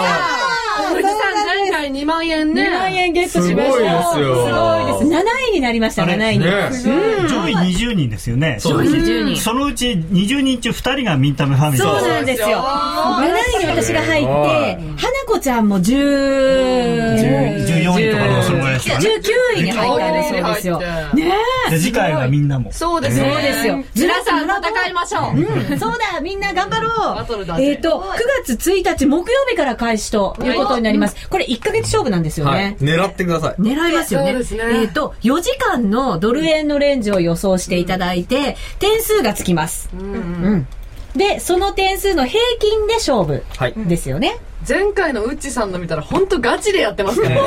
[0.90, 3.74] 富士山前回2万円ね2万円ゲットしました。
[3.74, 5.23] すごいですよすごいです。
[5.54, 6.46] 7位になりました、あれ7位に。
[6.46, 6.52] ね
[7.30, 8.58] 上位20人ですよね。
[8.60, 9.40] そうです10人。
[9.40, 11.88] そのうち20人中2人がミンタメファミリー。
[11.88, 12.58] そうなんですよ。
[12.58, 13.24] 7
[13.62, 14.30] 位に私が入って、
[14.98, 15.94] 花子ちゃんも10
[17.66, 19.06] 14位とかでもそのぐらいですかね
[19.56, 20.80] 19位に入ったんですそうですよ。
[20.80, 20.86] ね
[21.16, 21.24] で
[21.72, 22.72] 次回はみんなも。
[22.72, 25.74] そうですそうですよ皆さん戦いましょうえ。
[25.74, 27.58] うん、そうだ、みんな頑張ろバトルだう。
[27.58, 31.30] ぜえっと、9月1日木曜日から開始ということになります。
[31.30, 32.78] これ1ヶ月勝負なんですよはいね。
[32.80, 34.36] 狙ってください狙いますよね。
[34.82, 39.90] えっ、と、4時間のドル円のレンジを予想していただいて、点数がつきます。
[39.94, 40.68] うん。
[41.16, 44.38] で、その点数の平均で勝負はいですよね。
[44.68, 47.42] 前回のウッチさんの見たら本当ガチでやってますからね。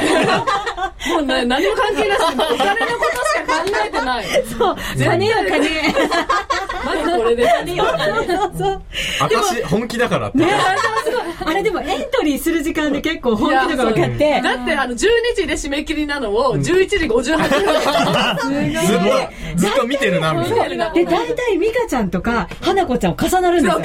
[1.09, 4.25] もうね何も関係なしにお金のことしか考えてない。
[4.47, 5.69] そう、金よ金。
[6.85, 7.51] まずこれです。
[8.59, 8.83] そう
[9.21, 10.39] 私本気だからって。
[10.39, 10.47] ね、
[11.45, 14.99] あれでもエントリーする時間で結構本気とか分かって、だってあの12
[15.37, 17.49] 時で締め切りなのを11時58分
[18.77, 19.05] ずっと
[19.57, 23.83] ずっと見てるなみたいなで、大体ミカちゃんとか花子ちゃん重なるんですよ。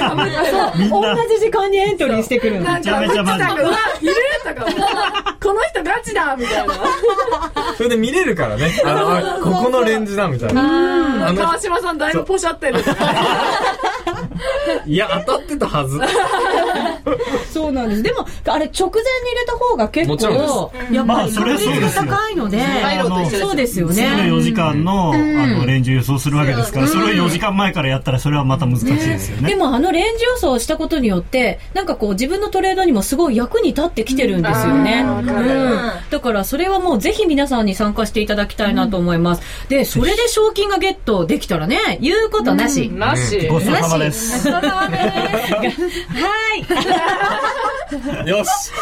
[0.90, 1.16] 同な。
[1.28, 4.14] じ時間にエントリーしてくるんですなんかウッチさんがうわいる
[4.44, 6.74] とかこの人ガチだみたいな。
[7.76, 8.80] それで見れるからね。
[8.84, 11.28] あのあここのレンジだみたいな。
[11.28, 12.80] あの川島さんだいぶポシャってる。
[14.86, 16.00] いや当たってたはず。
[17.52, 18.02] そうなんです。
[18.02, 22.04] でも、あれ直前に入れた方が結構、やっぱりまあそれは確率がそうですよ。
[22.06, 22.58] 高いので、
[23.38, 23.88] そうですよ。
[23.88, 24.22] 次のね。
[24.24, 29.50] 4時間の,、あのレンジを予想するわけですから、それを4時間前からやったらそれはまた難しいですよね。
[29.50, 35.02] でもあのレンジ予想をしたことによって、なんかこう自分のトレードにもすごい役に立ってきてるんですよね。
[35.02, 35.26] うん。
[36.08, 39.42] だからそれはもうぜひ皆さんに参加していただきたいなと思います。
[39.68, 42.88] で、それで賞金がゲットできたらね、言うことなし。
[42.88, 44.50] なしごちそうさまです。
[44.50, 44.60] は
[48.24, 48.28] い。
[48.30, 48.72] よし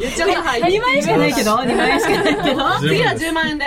[0.00, 2.80] 言っちゃったはい2万円しかないけど、2万円しかないけど。
[2.80, 3.66] 次は10万円で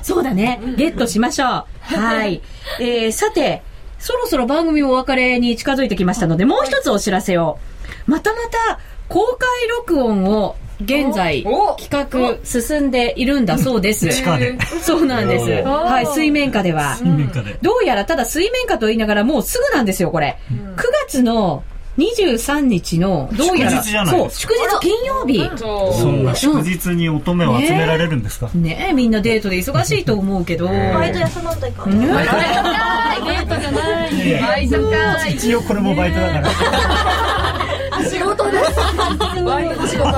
[0.00, 0.58] そうだね。
[0.78, 1.48] ゲットしましょう。
[1.82, 2.40] はい。
[2.80, 3.62] えー、さて、
[3.98, 7.58] そろそろ番組もお別れに近づいてきましたので、もう一つお知らせを。
[8.06, 8.80] またまた、
[9.12, 14.08] 公開録音を現在お企画進んでいるんだそうです。
[14.08, 14.58] 地下で。
[14.82, 15.68] そうなんです。
[15.68, 16.96] おはい、水面下では。
[16.96, 17.58] 水面下で。
[17.62, 20.38] どうやらただ水面下と言いながらもうすぐなんですよ、これ。
[20.50, 21.62] 9月の
[21.98, 25.50] 23日の、どうやら、祝日じゃないそう、祝日金曜日。
[25.58, 30.68] そんな祝日に乙女を集められるんですか、ねえ、みんなデートで忙しいと思うけど。
[30.68, 32.00] バイト休まんといかん。
[32.00, 37.58] ねデートじゃないバイトか一応これもバイトだから。
[38.00, 39.31] 仕事です。
[39.44, 40.12] バイトの仕事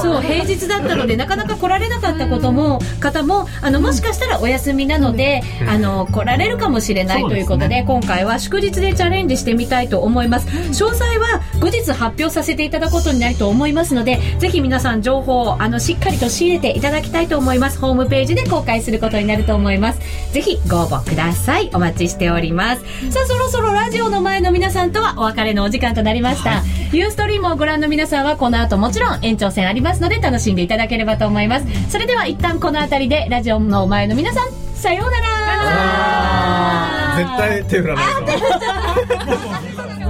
[0.00, 10.48] そう平日だったのでなかなか来られなかったことも方もあのもしかしたらお休みなので、あの来られるかもしれないということで今回は祝日でチャレンジしてみたいと思います。
[10.48, 17.78] 詳細は後日発表させていただくことになると思いますのでぜひ皆さん情報をあのしっかりと仕入れていただきたいと思います。
[17.78, 20.00] ホームページで公開することになると思います。
[20.32, 21.70] ぜひご応募ください。
[21.74, 22.82] お待ちしております。
[23.10, 26.62] さあそろそろラジオの前の皆さんとはお別れのお時間となりました、
[26.92, 31.90] ユーストリームをご覧の皆さんはこの後もちろん延長戦ありますので楽しんでいただければと思います。
[31.90, 35.26] それでは一旦この辺りでラジオの前の皆さんさようなら。
[37.18, 40.01] 絶対手振らないとも